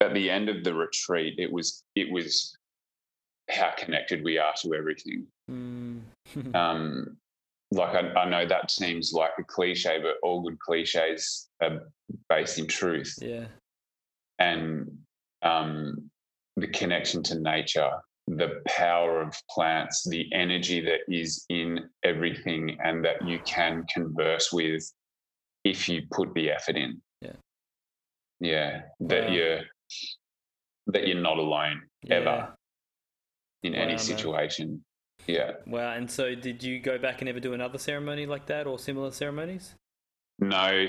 [0.00, 2.56] at the end of the retreat, it was it was
[3.48, 5.26] how connected we are to everything.
[5.50, 6.00] Mm.
[6.54, 7.16] Um,
[7.70, 11.80] like I, I know that seems like a cliche, but all good cliches are
[12.28, 13.14] based in truth.
[13.20, 13.46] yeah.
[14.38, 14.90] and
[15.42, 16.10] um,
[16.56, 17.90] the connection to nature,
[18.26, 24.52] the power of plants, the energy that is in everything, and that you can converse
[24.52, 24.82] with
[25.64, 27.00] if you put the effort in.
[27.20, 27.32] Yeah.
[28.40, 29.32] Yeah, that Wow.
[29.34, 29.60] you're
[30.86, 32.54] that you're not alone ever
[33.62, 33.98] in Wow, any man.
[33.98, 34.84] situation.
[35.26, 35.52] Yeah.
[35.66, 35.92] Wow.
[35.92, 39.10] And so, did you go back and ever do another ceremony like that or similar
[39.10, 39.74] ceremonies?
[40.38, 40.86] No,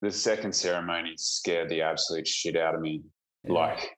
[0.00, 3.02] the second ceremony scared the absolute shit out of me.
[3.42, 3.52] Yeah.
[3.52, 3.96] Like,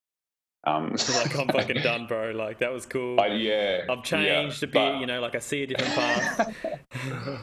[0.67, 2.33] um, like I'm fucking done, bro.
[2.33, 3.21] Like that was cool.
[3.21, 6.55] I, yeah, I've changed yeah, a bit, you know, like I see a different path.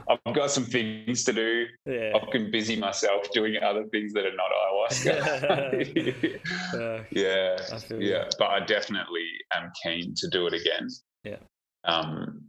[0.10, 1.66] I've got some things to do.
[1.86, 2.12] yeah.
[2.16, 6.40] I can busy myself doing other things that are not ayahuasca.
[6.74, 8.12] Uh, yeah, I feel you.
[8.12, 8.26] yeah.
[8.40, 10.88] But I definitely am keen to do it again.
[11.24, 11.38] Yeah.
[11.86, 12.46] Um,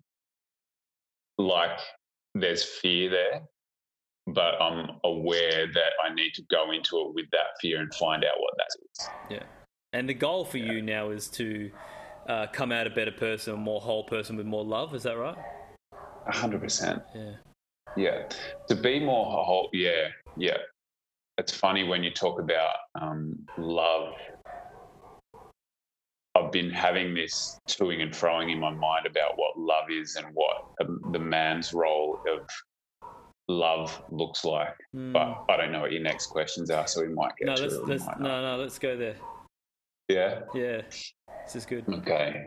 [1.38, 1.78] like
[2.34, 3.42] there's fear there,
[4.26, 8.24] but I'm aware that I need to go into it with that fear and find
[8.24, 9.40] out what that is.
[9.94, 11.70] And the goal for you now is to
[12.28, 14.94] uh, come out a better person, a more whole person with more love.
[14.94, 15.36] Is that right?
[16.26, 17.02] A hundred percent.
[17.14, 17.30] Yeah.
[17.96, 18.28] Yeah.
[18.68, 20.56] To be more whole, yeah, yeah.
[21.38, 24.14] It's funny when you talk about um, love.
[26.36, 30.26] I've been having this toing and froing in my mind about what love is and
[30.34, 30.74] what
[31.12, 32.48] the man's role of
[33.46, 34.74] love looks like.
[34.96, 35.12] Mm.
[35.12, 37.62] But I don't know what your next questions are, so we might get no, to
[37.62, 37.86] let's, it.
[37.86, 39.14] let's no, no, let's go there.
[40.08, 40.40] Yeah.
[40.54, 40.82] Yeah,
[41.44, 41.84] this is good.
[41.88, 42.46] Okay.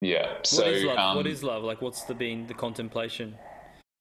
[0.00, 0.38] Yeah.
[0.44, 0.98] So what is love?
[0.98, 1.62] um, what is love?
[1.64, 3.36] Like, what's the being the contemplation?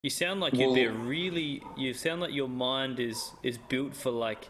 [0.03, 1.61] You sound like you'd be a Well- really.
[1.75, 4.47] You sound like your mind is is built for like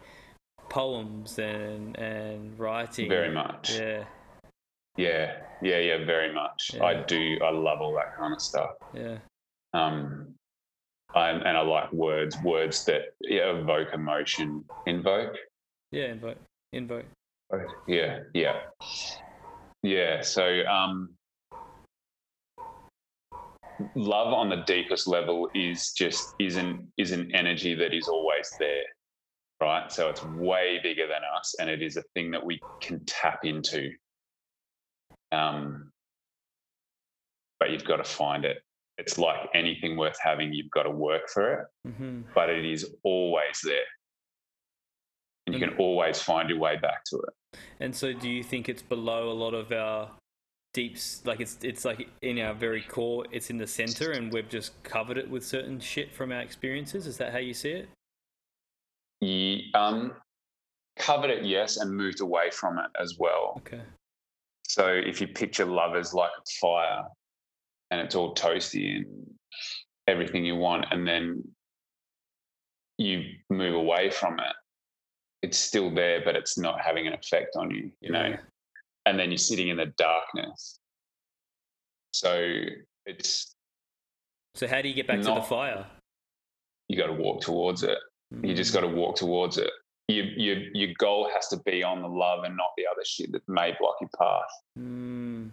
[0.69, 3.07] poems and and writing.
[3.09, 3.71] very much?
[3.79, 4.03] Yeah,
[4.97, 5.41] Yeah.
[5.61, 5.79] Yeah.
[5.79, 6.05] Yeah.
[6.05, 6.71] Very much.
[6.73, 6.83] Yeah.
[6.83, 7.37] I do.
[7.43, 8.71] I love all that kind of stuff.
[8.93, 9.17] yeah,
[9.73, 10.35] um,
[11.15, 14.65] I, and I like words, words that yeah, evoke emotion.
[14.85, 15.37] Invoke,
[15.91, 16.11] yeah.
[16.11, 16.37] Invoke,
[16.73, 17.05] invoke.
[17.87, 18.59] Yeah, yeah,
[19.83, 20.21] yeah.
[20.21, 21.15] So, um,
[23.95, 28.55] love on the deepest level is just is an is an energy that is always
[28.59, 28.83] there,
[29.61, 29.91] right?
[29.91, 33.39] So it's way bigger than us, and it is a thing that we can tap
[33.43, 33.91] into.
[35.31, 35.91] Um,
[37.59, 38.57] but you've got to find it.
[38.97, 40.53] It's like anything worth having.
[40.53, 41.67] You've got to work for it.
[41.91, 43.79] hmm but it is always there.
[45.47, 47.59] And you can always find your way back to it.
[47.79, 50.11] And so, do you think it's below a lot of our
[50.73, 51.25] deeps?
[51.25, 54.81] Like it's it's like in our very core, it's in the center, and we've just
[54.83, 57.07] covered it with certain shit from our experiences.
[57.07, 57.89] Is that how you see it?
[59.21, 60.13] You um,
[60.97, 63.53] covered it, yes, and moved away from it as well.
[63.57, 63.81] Okay.
[64.67, 67.03] So if you picture love as like a fire
[67.89, 69.05] and it's all toasty and
[70.07, 71.41] everything you want, and then
[72.97, 74.53] you move away from it,
[75.41, 78.27] it's still there, but it's not having an effect on you, you know?
[78.27, 78.37] Yeah.
[79.05, 80.79] And then you're sitting in the darkness.
[82.13, 82.63] So
[83.05, 83.53] it's,
[84.55, 85.85] So how do you get back to the fire?
[86.89, 87.97] you got to walk towards it.
[88.43, 89.69] You just got to walk towards it.
[90.09, 93.31] Your, your, your goal has to be on the love and not the other shit
[93.33, 94.49] that may block your path.
[94.79, 95.49] Mm.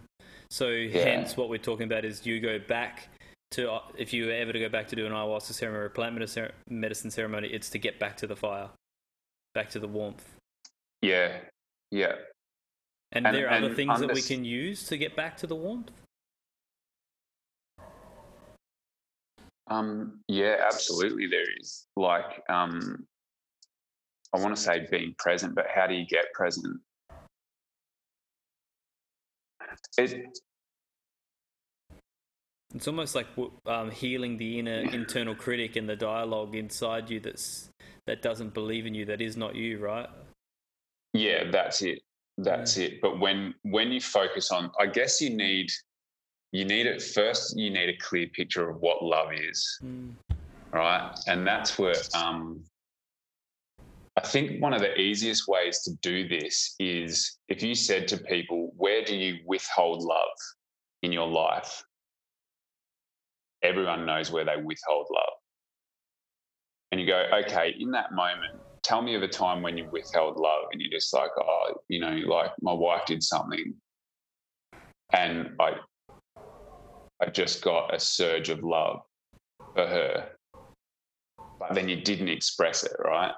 [0.49, 3.09] So hence what we're talking about is you go back
[3.51, 5.85] to uh, if you were ever to go back to do an ayahuasca ceremony or
[5.87, 6.15] a plant
[6.69, 8.69] medicine ceremony, it's to get back to the fire,
[9.55, 10.35] back to the warmth.
[11.01, 11.39] Yeah,
[11.89, 12.13] yeah.
[13.11, 15.47] And, And- there are other and things that we can use to get back to
[15.47, 15.91] the warmth.
[19.67, 21.25] Um, yeah, absolutely.
[21.25, 23.07] There is like, um,
[24.31, 26.79] I want to say being present, but how do you get present?
[29.97, 30.37] It,
[32.75, 33.27] It's almost like
[33.65, 37.69] um, healing the inner internal critic and the dialogue inside you that's
[38.07, 40.09] that doesn't believe in you, that is not you, right?
[41.13, 41.99] yeah, that's it.
[42.37, 42.99] That's it.
[43.01, 45.71] But when when you focus on, I guess you need
[46.51, 47.57] you need it first.
[47.57, 49.79] You need a clear picture of what love is.
[49.83, 50.11] Mm.
[50.73, 51.17] right?
[51.27, 52.63] And that's where um,
[54.17, 58.17] I think one of the easiest ways to do this is if you said to
[58.17, 60.37] people, Where do you withhold love
[61.01, 61.83] in your life?
[63.63, 65.33] everyone knows where they withhold love.
[66.91, 70.37] And you go, okay, in that moment, tell me of a time when you withheld
[70.37, 73.73] love and you're just like, oh, you know, like my wife did something
[75.13, 75.73] and I
[77.21, 79.01] I just got a surge of love
[79.73, 80.29] for her.
[81.59, 83.31] But then you didn't express it, right?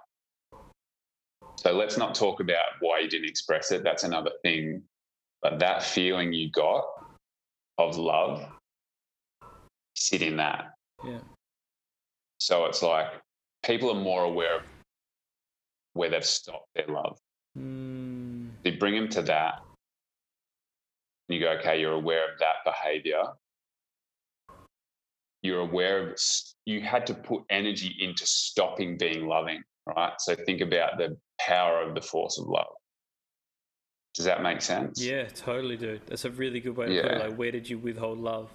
[1.59, 3.83] So let's not talk about why you didn't express it.
[3.83, 4.81] That's another thing.
[5.41, 6.83] But that feeling you got
[7.77, 8.45] of love,
[9.95, 10.73] sit in that.
[11.05, 11.19] Yeah.
[12.39, 13.07] So it's like
[13.63, 14.63] people are more aware of
[15.93, 17.17] where they've stopped their love.
[17.57, 19.61] Mm, You bring them to that.
[21.29, 23.23] And You go, okay, you're aware of that behavior.
[25.41, 26.19] You're aware of,
[26.65, 30.13] you had to put energy into stopping being loving, right?
[30.19, 32.73] So think about the power of the force of love.
[34.15, 34.99] Does that make sense?
[35.03, 36.01] yeah, totally, dude.
[36.07, 37.19] That's a really good way to put it.
[37.29, 38.49] Like, where did you withhold love?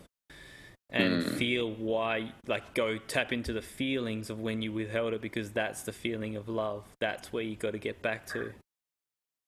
[0.94, 1.38] And Mm.
[1.38, 5.82] feel why, like, go tap into the feelings of when you withheld it because that's
[5.82, 6.84] the feeling of love.
[7.00, 8.52] That's where you got to get back to.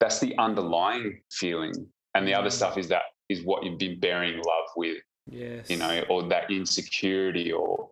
[0.01, 1.75] That's the underlying feeling.
[2.15, 2.53] And the other Mm.
[2.53, 4.99] stuff is that is what you've been bearing love with.
[5.27, 5.71] Yes.
[5.71, 7.89] you know, or that insecurity, or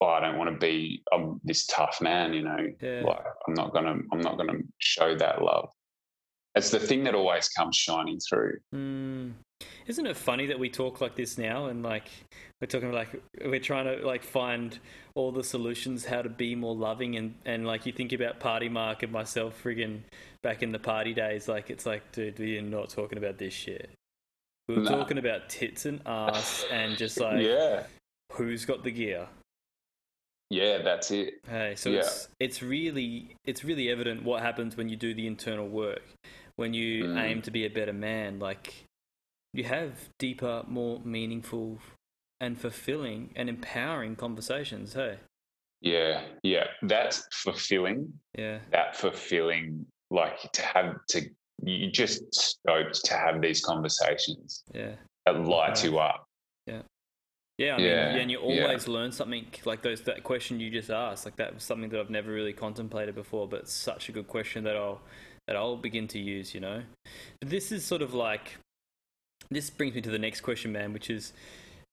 [0.00, 3.02] oh, I don't want to be um, this tough man, you know, Yeah.
[3.04, 5.70] like I'm not gonna, I'm not gonna show that love.
[6.56, 8.58] It's the thing that always comes shining through.
[8.74, 9.34] Mm.
[9.86, 12.08] Isn't it funny that we talk like this now and like
[12.64, 13.10] we're talking like
[13.44, 14.78] we're trying to like find
[15.14, 18.70] all the solutions how to be more loving and and like you think about Party
[18.70, 20.00] Mark and myself friggin'
[20.42, 23.90] back in the party days like it's like dude we're not talking about this shit.
[24.66, 24.90] We were Nah.
[24.96, 27.82] talking about tits and ass and just like yeah,
[28.32, 29.28] who's got the gear.
[30.48, 31.34] yeah, that's it.
[31.46, 31.98] Hey, so Yeah.
[32.00, 36.02] it's it's really it's really evident what happens when you do the internal work.
[36.56, 37.20] When you Mm.
[37.22, 38.72] aim to be a better man, like
[39.52, 41.78] you have deeper, more meaningful
[42.44, 45.16] and fulfilling and empowering conversations, hey.
[45.80, 48.12] Yeah, yeah, that's fulfilling.
[48.36, 48.58] Yeah.
[48.70, 51.22] That fulfilling, like to have to,
[51.62, 54.94] you just stoked to have these conversations Yeah.
[55.24, 56.26] that light you up.
[57.56, 58.64] Yeah, I mean, Yeah, and you yeah.
[58.64, 60.00] always learn something like those.
[60.02, 63.46] That question you just asked, like that was something that I've never really contemplated before,
[63.46, 65.00] but such a good question that I'll
[65.46, 66.52] that I'll begin to use.
[66.52, 66.82] You know,
[67.38, 68.56] but this is sort of like
[69.52, 71.32] this brings me to the next question, man, which is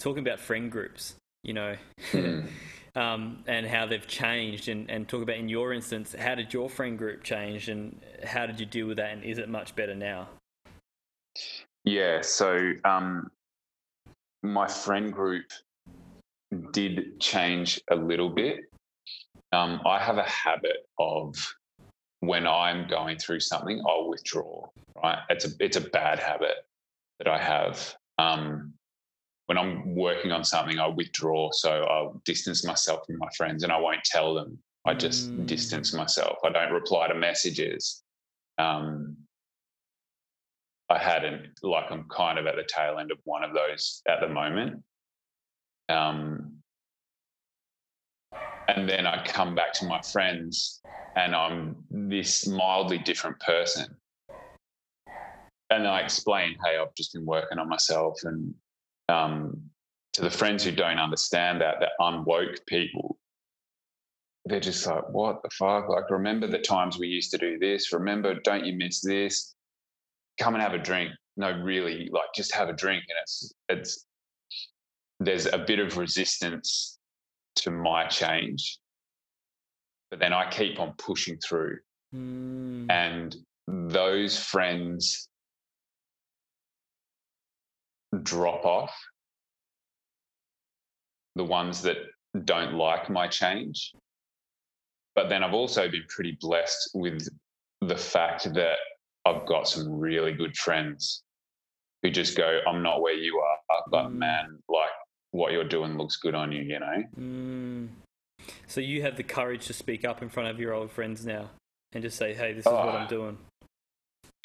[0.02, 1.16] talking about friend groups.
[1.44, 1.76] You know,
[2.12, 2.42] Hmm.
[2.96, 6.70] um, and how they've changed, and and talk about in your instance, how did your
[6.70, 9.96] friend group change, and how did you deal with that, and is it much better
[9.96, 10.28] now?
[11.84, 13.32] Yeah, so um,
[14.44, 15.46] my friend group
[16.72, 18.60] did change a little bit.
[19.52, 21.36] Um, I have a habit of
[22.20, 24.68] when I'm going through something, I'll withdraw.
[25.02, 26.66] Right, it's a it's a bad habit
[27.18, 27.96] that I have.
[28.20, 28.74] Um,
[29.52, 33.72] when I'm working on something, I withdraw, so I'll distance myself from my friends, and
[33.74, 34.58] I won't tell them.
[34.86, 35.46] I just Mm.
[35.46, 36.38] distance myself.
[36.46, 38.02] I don't reply to messages.
[38.58, 39.28] Um,
[40.88, 44.22] I hadn't like I'm kind of at the tail end of one of those at
[44.22, 44.86] the moment.
[45.90, 46.64] Um,
[48.70, 50.82] and then I come back to my friends
[51.18, 53.98] and I'm this mildly different person.
[55.70, 58.24] And I explain, hey, I've just been working on myself.
[58.24, 58.56] And
[59.12, 59.62] um,
[60.14, 63.18] to the friends who don't understand that, that unwoke people,
[64.46, 65.88] they're just like, what the fuck?
[65.90, 67.94] Like, remember the times we used to do this?
[67.94, 69.54] Remember, don't you miss this?
[70.40, 71.12] come and have a drink.
[71.38, 73.04] No, really, like just have a drink.
[73.08, 74.06] And it's it's
[75.20, 76.98] there's a bit of resistance
[77.58, 78.80] to my change.
[80.10, 81.78] But then I keep on pushing through.
[82.14, 83.36] Mm, And
[83.68, 85.30] those friends
[88.24, 88.94] drop off.
[91.36, 91.98] The ones that
[92.46, 93.94] don't like my change.
[95.16, 97.28] But then I've also been pretty blessed with
[97.82, 98.78] the fact that
[99.26, 101.24] I've got some really good friends
[102.02, 104.14] who just go, I'm not where you are, but Mm.
[104.16, 104.90] man, like
[105.32, 107.04] what you're doing looks good on you, you know?
[107.18, 107.90] Mm.
[108.68, 111.52] So you have the courage to speak up in front of your old friends now
[111.92, 112.90] and just say, "Hey, this is what Oh.
[112.98, 113.38] I'm doing."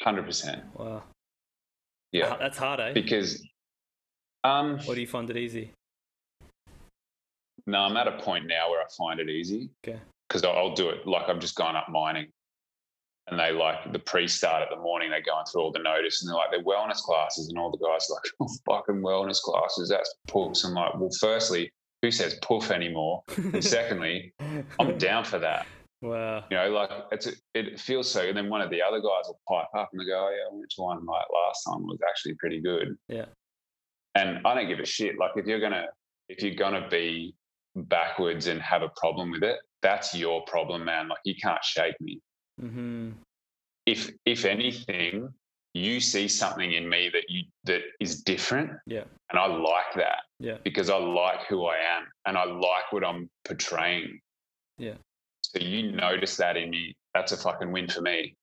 [0.01, 0.63] 100%.
[0.75, 1.03] Wow,
[2.11, 2.33] Yeah.
[2.33, 2.93] Ah, that's hard, eh?
[2.93, 3.45] Because,
[4.43, 5.71] um, Or do you find it easy?
[7.65, 9.69] no, I'm at a point now where I find it easy.
[9.85, 9.99] Okay.
[10.29, 12.27] Because I'll do it like I'm just going up mining.
[13.29, 16.29] And they like the pre-start at the morning, they're going through all the notice and
[16.29, 17.49] they're like, they're wellness classes.
[17.49, 20.63] And all the guys are like, oh, fucking wellness classes, that's puffs.
[20.63, 21.69] I'm like, well, firstly,
[22.01, 23.23] who says poof anymore?
[23.35, 24.31] And secondly,
[24.79, 25.65] I'm down for that.
[26.01, 26.45] wow.
[26.49, 28.21] You know, like it's it feels so.
[28.21, 30.43] And then one of the other guys will pipe up and they go, "Oh yeah,
[30.49, 31.81] I went to one like last time.
[31.81, 33.25] It was actually pretty good." Yeah.
[34.17, 35.17] And I don't give a shit.
[35.17, 35.85] Like if you're gonna
[36.29, 37.35] if you're gonna be
[37.75, 41.07] backwards and have a problem with it, that's your problem, man.
[41.07, 42.19] Like you can't shake me.
[42.61, 43.11] Mm-hmm.
[43.85, 45.29] If if anything,
[45.73, 49.03] you see something in me that you that is different, Yeah.
[49.29, 50.57] and I like that Yeah.
[50.63, 54.19] because I like who I am and I like what I'm portraying.
[54.77, 54.95] Yeah.
[55.43, 56.95] So you notice that in me.
[57.13, 58.35] That's a fucking win for me.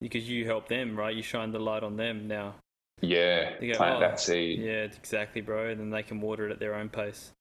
[0.00, 1.14] Because you help them, right?
[1.14, 2.56] You shine the light on them now.
[3.00, 4.60] Yeah, go, plant "Oh, that seed.
[4.60, 5.68] Yeah, exactly, bro.
[5.68, 7.32] And then they can water it at their own pace.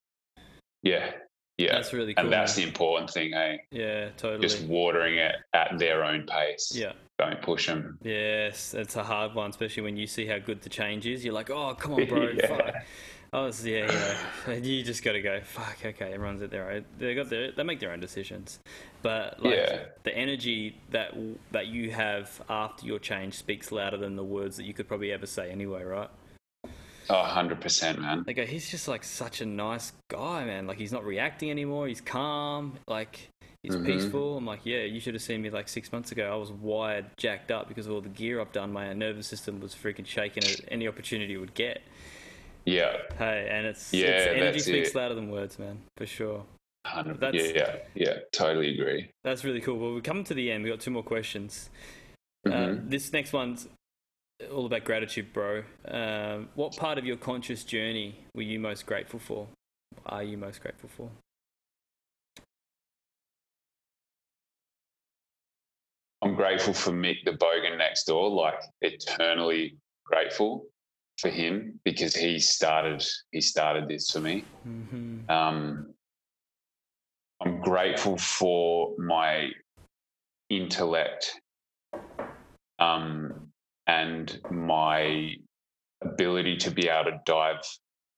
[0.84, 1.12] Yeah,
[1.58, 1.74] yeah.
[1.74, 2.26] That's really cool.
[2.26, 2.66] and that's man.
[2.66, 3.62] the important thing, hey?
[3.72, 4.42] Yeah, totally.
[4.42, 6.72] Just watering it at their own pace.
[6.74, 6.94] yeah.
[7.18, 7.98] Don't push them.
[8.02, 11.26] Yes, it's a hard one, especially when you see how good the change is.
[11.26, 12.30] You're like, oh, come on, bro.
[12.30, 12.48] Yeah.
[12.48, 12.76] Fuck.
[13.32, 13.92] I was, yeah,
[14.48, 14.54] yeah.
[14.56, 16.86] You just got to go, fuck, okay, everyone's at their own.
[16.98, 18.60] They got their, they make their own decisions.
[19.04, 19.80] But like Yeah.
[20.04, 21.14] the energy that
[21.52, 25.12] that you have after your change speaks louder than the words that you could probably
[25.12, 26.10] ever say anyway, right?
[27.12, 28.24] Oh, 100%, man.
[28.26, 30.68] They go, he's just like such a nice guy, man.
[30.68, 31.88] Like he's not reacting anymore.
[31.88, 32.78] He's calm.
[32.88, 33.30] Like
[33.64, 33.86] he's Mhm.
[33.86, 34.38] peaceful.
[34.38, 36.32] I'm like, yeah, you should have seen me like six months ago.
[36.32, 38.74] I was wired, jacked up because of all the gear I've done.
[38.74, 41.82] My nervous system was freaking shaking at any opportunity it would get.
[42.66, 44.96] Yeah, Hey, and it's, Yeah, it's energy speaks it.
[44.96, 46.46] louder than words, man, for sure.
[46.86, 49.10] 100 That's- yeah, yeah, yeah, totally agree.
[49.24, 49.78] That's really cool.
[49.78, 50.64] Well, we're coming to the end.
[50.64, 51.70] We got two more questions.
[52.46, 52.90] Uh, Mhm.
[52.90, 53.68] this next one's
[54.52, 55.64] all about gratitude, bro.
[55.86, 59.48] Um, what part of your conscious journey were you most grateful for?
[60.06, 61.12] Are you most grateful for?
[66.22, 70.66] I'm grateful for Mick the Bogan next door, like eternally grateful
[71.20, 74.44] for him because he started he started this for me.
[74.68, 75.30] Mm-hmm.
[75.30, 75.94] Um,
[77.42, 79.50] I'm grateful for my
[80.50, 81.40] intellect
[82.80, 83.50] um,
[83.88, 85.34] and my
[86.02, 87.62] ability to be able to dive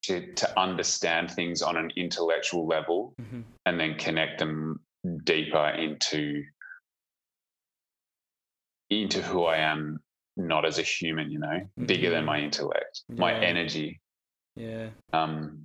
[0.03, 3.41] to, to understand things on an intellectual level Mm-hmm.
[3.65, 4.79] and then connect them
[5.23, 6.43] deeper into
[8.89, 9.99] into who I am
[10.37, 13.99] not as a human you know bigger than my intellect my energy.
[14.55, 14.89] Yeah.
[15.13, 15.63] um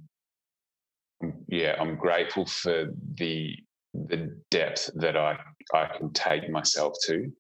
[1.49, 3.57] yeah i'm grateful for the
[3.95, 5.39] the depth that i
[5.75, 7.33] i can take myself to.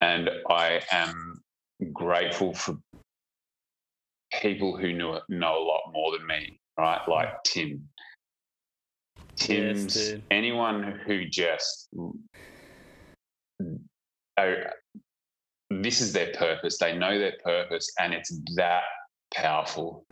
[0.00, 1.40] And i am
[1.92, 2.76] grateful for
[4.40, 7.00] people who know know a lot more than me right?
[7.08, 7.88] Like tim.
[9.36, 10.22] Tim's dude.
[10.30, 12.14] anyone who just oh,
[15.82, 18.82] this is their purpose they know their purpose and it's that
[19.34, 20.04] powerful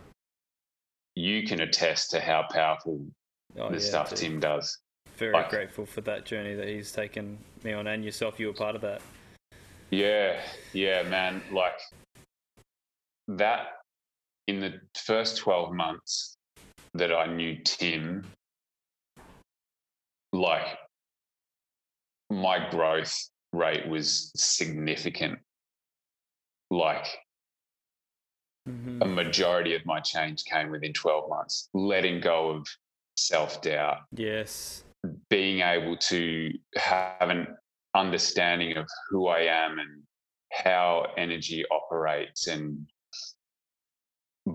[1.15, 3.01] you can attest to how powerful
[3.59, 4.19] Oh, the yeah, stuff dude.
[4.19, 4.79] tim does
[5.19, 8.41] Very like- grateful for that journey that he's taken me on, and yourself.
[8.41, 9.03] You were part of that.
[9.91, 10.41] Yeah,
[10.73, 11.43] yeah, man.
[11.53, 11.79] Like
[13.29, 13.67] that
[14.49, 16.35] in the first 12 months
[16.95, 18.25] that I knew Tim,
[20.33, 20.79] like
[22.31, 23.15] my growth
[23.53, 25.39] rate was significant.
[26.73, 27.07] Like
[28.69, 29.03] Mm-hmm.
[29.03, 32.67] a majority of my change came within 12 months, letting go of
[33.17, 34.85] self doubt, Yes.
[35.29, 37.49] being able to have an
[37.95, 40.03] understanding of who I am and
[40.53, 42.87] how energy operates and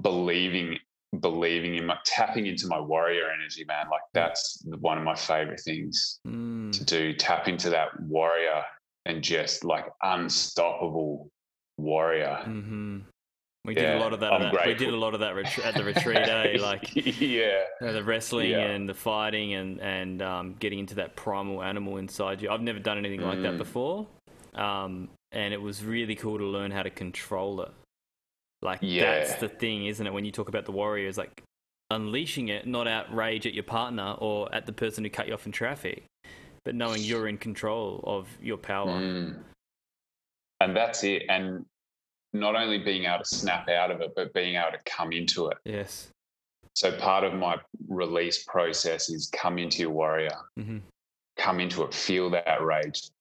[0.01, 0.77] believing
[1.19, 5.59] believing in my tapping into my warrior energy man like that's one of my favorite
[5.65, 6.71] things Mm.
[6.71, 8.63] to do tap into that warrior
[9.05, 11.29] and just like unstoppable
[11.77, 12.99] warrior Mm-hmm.
[13.65, 14.31] We did a lot of that.
[14.31, 16.57] At that- we did a lot of that retr- at the retreat, eh?
[16.61, 18.59] Like yeah uh, the wrestling Yeah.
[18.59, 22.49] and the fighting and and um, getting into that primal animal inside you.
[22.49, 23.57] I've never done anything like that Mm.
[23.57, 24.07] before,
[24.55, 27.71] um, and it was really cool to learn how to control it.
[28.61, 29.19] Like Yeah.
[29.19, 30.13] that's the thing, isn't it?
[30.13, 31.43] When you talk about the warriors, like
[31.91, 35.45] unleashing it, not outrage at your partner or at the person who cut you off
[35.45, 36.05] in traffic,
[36.63, 38.91] but knowing you're in control of your power.
[38.99, 39.39] Mm.
[40.59, 41.23] And that's it.
[41.29, 41.65] And
[42.33, 45.47] not only being able to snap out of it, but being able to come into
[45.47, 45.57] it.
[45.65, 46.09] Yes.
[46.73, 50.77] So part of my release process is come into your warrior, hmm
[51.39, 53.11] come into it, feel that rage,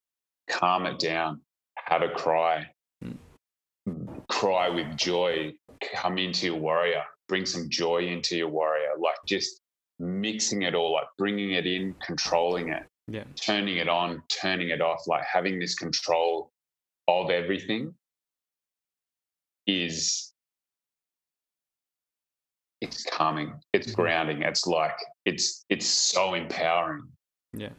[0.49, 1.39] calm it down,
[1.77, 2.67] have a cry,
[3.05, 4.27] Mm.
[4.29, 5.53] cry with joy,
[5.95, 9.61] come into your warrior, bring some joy into your warrior, like just
[9.99, 13.25] mixing it all, like bringing it in, controlling it, Yeah.
[13.35, 16.51] turning it on, turning it off, like having this control
[17.09, 17.95] of everything
[19.67, 20.33] is
[22.81, 23.95] it's calming, it's Mhm.
[23.95, 27.11] grounding, it's like it's it's so empowering.
[27.53, 27.73] Yeah.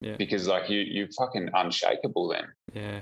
[0.00, 0.16] Yeah.
[0.16, 2.52] Because like you you're fucking unshakable then.
[2.74, 3.00] Yeah.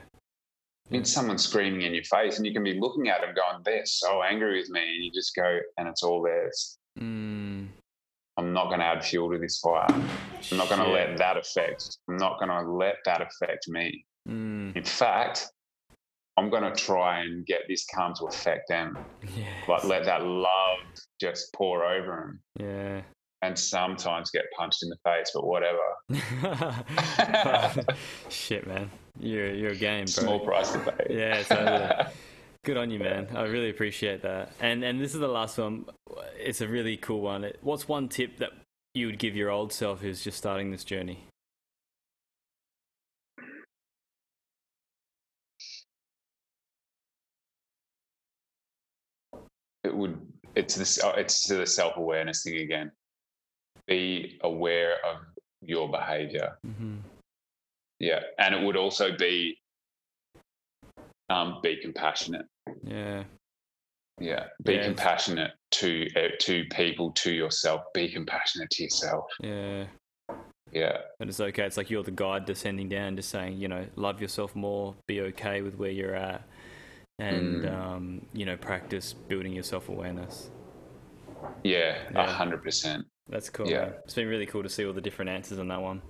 [0.88, 3.84] When someone's screaming in your face and you can be looking at them going, they're
[3.84, 4.80] so angry with me.
[4.80, 6.78] And you just go, and it's all theirs.
[6.98, 7.68] Mm,
[8.38, 9.84] I'm not going to add fuel to this fire.
[9.90, 11.98] I'm not going to let that affect.
[12.08, 14.06] I'm not going to let that affect me.
[14.26, 15.48] Mm, In fact,
[16.36, 18.96] I'm going to try and get this calm to affect them.
[19.36, 19.46] yeah.
[19.66, 20.78] Like let that love
[21.20, 23.02] just pour over them, Yeah.
[23.42, 25.78] and sometimes get punched in the face, but whatever.
[28.28, 28.90] Shit, man.
[29.20, 30.22] You're you're a game, bro.
[30.24, 31.06] Small price to pay.
[31.18, 32.12] Yeah, totally.
[32.64, 33.28] Good on you, man.
[33.34, 34.52] I really appreciate that.
[34.60, 35.86] And and this is the last one.
[36.38, 37.50] It's a really cool one.
[37.62, 38.50] What's one tip that
[38.94, 41.24] you would give your old self who's just starting this journey?
[49.98, 50.16] Would
[50.54, 52.90] it's this uh, it's to the self-awareness thing again
[53.86, 55.16] be aware of
[55.62, 56.96] your behavior Mm-hmm.
[57.98, 59.58] yeah and it would also be
[61.30, 62.46] um, be compassionate
[62.82, 63.24] Yeah.
[64.18, 64.86] yeah be Yes.
[64.86, 69.86] compassionate to uh, to people to yourself be compassionate to yourself Yeah.
[70.72, 71.64] yeah And it's okay.
[71.66, 75.20] It's like you're the guide descending down, just saying, you know, love yourself more, be
[75.22, 76.42] okay with where you're at,
[77.18, 77.72] and, Mm.
[77.74, 80.50] um, you know, practice building your self awareness.
[81.62, 83.68] yeah a hundred percent That's cool.
[83.68, 83.80] Yeah.
[83.86, 83.94] man.
[84.04, 86.02] It's been really cool to see all the different answers on that one.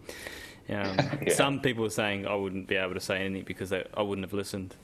[0.70, 0.96] Um,
[1.26, 1.34] Yeah.
[1.34, 4.24] Some people are saying I wouldn't be able to say anything because they, I wouldn't
[4.26, 4.74] have listened.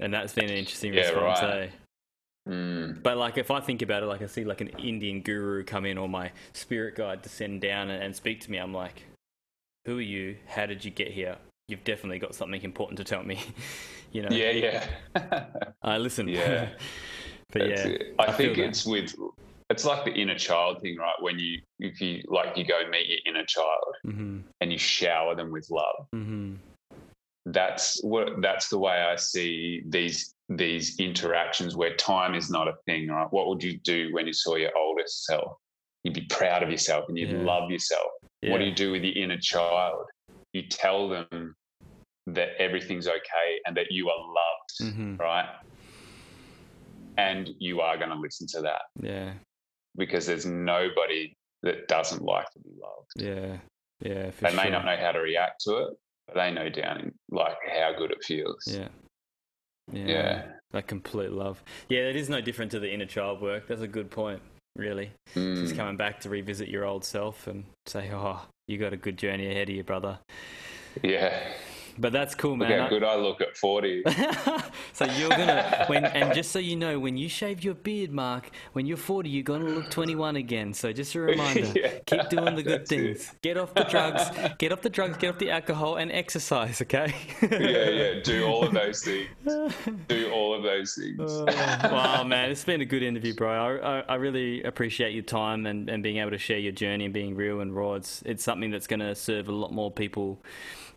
[0.00, 1.40] And that's been an interesting Yeah, response.
[1.42, 1.62] right.
[1.62, 2.50] eh?
[2.50, 3.02] mm.
[3.02, 5.84] But like, if I think about it, like I see like an Indian guru come
[5.86, 9.02] in or my spirit guide descend down and, and speak to me, I'm like,
[9.86, 10.36] "Who are you?
[10.48, 11.36] How did you get here?
[11.68, 13.40] You've definitely got something important to tell me."
[14.12, 14.30] you know?
[14.30, 14.86] yeah yeah
[15.82, 16.28] I listen.
[16.28, 16.70] Yeah.
[17.52, 18.02] but That's yeah, it.
[18.18, 18.70] I, I think feel that.
[18.70, 19.14] it's with
[19.70, 21.14] it's like the inner child thing, right?
[21.20, 25.34] When you if you like you go meet your inner child hmm and you shower
[25.34, 26.06] them with love.
[26.12, 26.54] hmm
[27.46, 32.74] That's what that's the way I see these these interactions where time is not a
[32.86, 33.26] thing, right?
[33.30, 35.56] What would you do when you saw your oldest self?
[36.04, 37.44] You'd be proud of yourself and you'd Yeah.
[37.44, 38.10] love yourself.
[38.42, 38.50] Yeah.
[38.52, 40.04] What do you do with your inner child?
[40.52, 41.54] You tell them
[42.26, 45.48] that everything's okay and that you are loved, hmm right?
[47.16, 49.32] And you are going to listen to that Yeah.
[49.96, 53.12] because there's nobody that doesn't like to be loved.
[53.16, 53.58] Yeah.
[54.00, 54.30] Yeah.
[54.40, 54.70] They may sure.
[54.70, 55.96] not know how to react to it,
[56.26, 58.62] but they know down in like how good it feels.
[58.66, 58.88] Yeah.
[59.92, 60.06] Yeah.
[60.06, 60.42] Yeah.
[60.72, 61.62] That complete love.
[61.88, 63.66] Yeah, that is no different to the inner child work.
[63.66, 64.40] That's a good point,
[64.76, 65.10] really.
[65.34, 65.56] Mm.
[65.56, 69.18] Just coming back to revisit your old self and say, oh, you got a good
[69.18, 70.20] journey ahead of you, brother.
[71.02, 71.52] Yeah.
[71.98, 72.80] But that's cool, Look man.
[72.80, 74.04] how good I look at 40.
[74.92, 78.50] so you're gonna when and just so you know, when you shave your beard, Mark,
[78.72, 80.72] when you're 40, you're gonna look 21 again.
[80.74, 82.96] So just a reminder: Yeah, keep doing the good that's it.
[83.16, 83.32] things.
[83.42, 84.22] Get off the drugs.
[84.58, 85.16] Get off the drugs.
[85.18, 86.80] Get off the alcohol and exercise.
[86.82, 87.14] Okay.
[87.42, 88.20] yeah, yeah.
[88.22, 89.28] Do all of those things.
[90.08, 91.20] Do all of those things.
[91.20, 93.50] Oh, wow, man, it's been a good interview, bro.
[93.80, 97.04] I, I, I really appreciate your time and, and being able to share your journey
[97.04, 97.94] and being real and raw.
[97.94, 100.42] It's, it's something that's going to serve a lot more people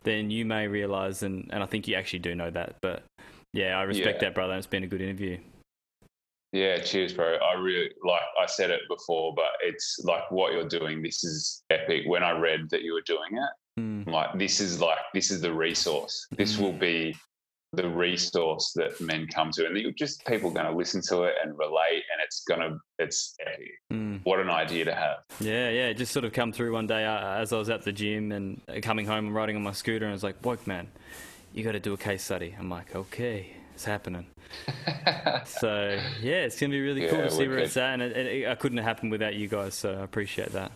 [0.04, 2.76] than you may realize, and, and I think you actually do know that.
[2.80, 3.02] But
[3.52, 4.28] yeah, I respect Yeah.
[4.28, 4.54] that, brother.
[4.54, 5.38] It's been a good interview.
[6.52, 7.36] Yeah, cheers, bro.
[7.36, 8.22] I really like.
[8.40, 11.02] I said it before, but it's like what you're doing.
[11.02, 12.02] This is epic.
[12.06, 13.50] When I read that you were doing it,
[13.80, 16.28] Mm, like this is like this is the resource.
[16.36, 16.60] This Mm.
[16.60, 17.16] will be
[17.76, 21.34] the resource that men come to, and you just people going to listen to it
[21.42, 23.36] and relate, and it's gonna it's
[23.92, 24.20] mm.
[24.24, 25.18] What an idea to have.
[25.40, 25.88] Yeah, yeah.
[25.88, 28.32] It just sort of come through one day uh, as I was at the gym
[28.32, 30.88] and uh, coming home and riding on my scooter, and I was like, "Bloke, man,
[31.52, 34.26] you got to do a case study." I'm like, "Okay, it's happening."
[35.46, 37.64] So yeah, it's gonna be really cool Yeah, to see where wicked.
[37.66, 39.74] it's at, and it, it, it couldn't have happened without you guys.
[39.74, 40.72] So I appreciate that.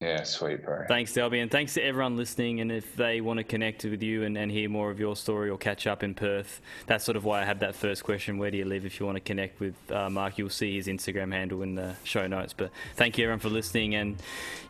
[0.00, 0.84] Yeah, sweet, bro.
[0.86, 2.60] Thanks, Dalby, and thanks to everyone listening.
[2.60, 5.48] And if they want to connect with you and, and hear more of your story
[5.48, 8.50] or catch up in Perth, that's sort of why I had that first question: Where
[8.50, 8.84] do you live?
[8.84, 11.94] If you want to connect with uh, Mark, you'll see his Instagram handle in the
[12.04, 12.52] show notes.
[12.52, 14.16] But thank you, everyone, for listening, and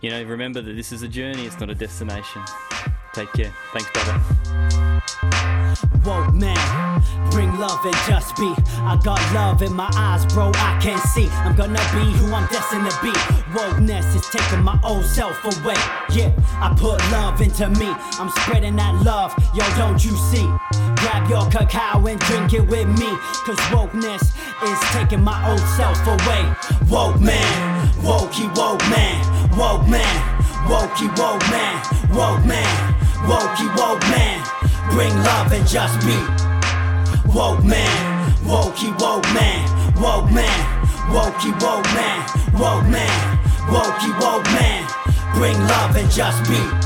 [0.00, 2.42] you know, remember that this is a journey; it's not a destination.
[3.12, 3.52] Take care.
[3.72, 4.95] Thanks, brother.
[6.06, 7.02] Whoa, man,
[7.32, 8.54] bring love and just be.
[8.78, 10.52] I got love in my eyes, bro.
[10.54, 11.26] I can't see.
[11.42, 13.10] I'm gonna be who I'm destined to be.
[13.50, 15.74] Wokeness is taking my old self away.
[16.14, 16.30] Yeah,
[16.62, 17.90] I put love into me.
[18.20, 20.46] I'm spreading that love, yo, don't you see?
[21.02, 23.10] Grab your cacao and drink it with me.
[23.42, 24.30] Cause wokeness
[24.62, 26.46] is taking my old self away.
[26.88, 29.18] Woke man, wokey woke man,
[29.58, 30.16] woke man,
[30.70, 31.82] wokey woke man,
[32.14, 32.94] woke man,
[33.26, 34.55] wokey woke man.
[34.90, 36.16] Bring love and just be.
[37.34, 39.62] Woke man, wokey woke man,
[40.00, 40.60] woke man,
[41.12, 42.20] wokey woke man,
[42.54, 43.38] woke man,
[43.68, 44.88] wokey woke man.
[45.34, 46.85] Bring love and just be.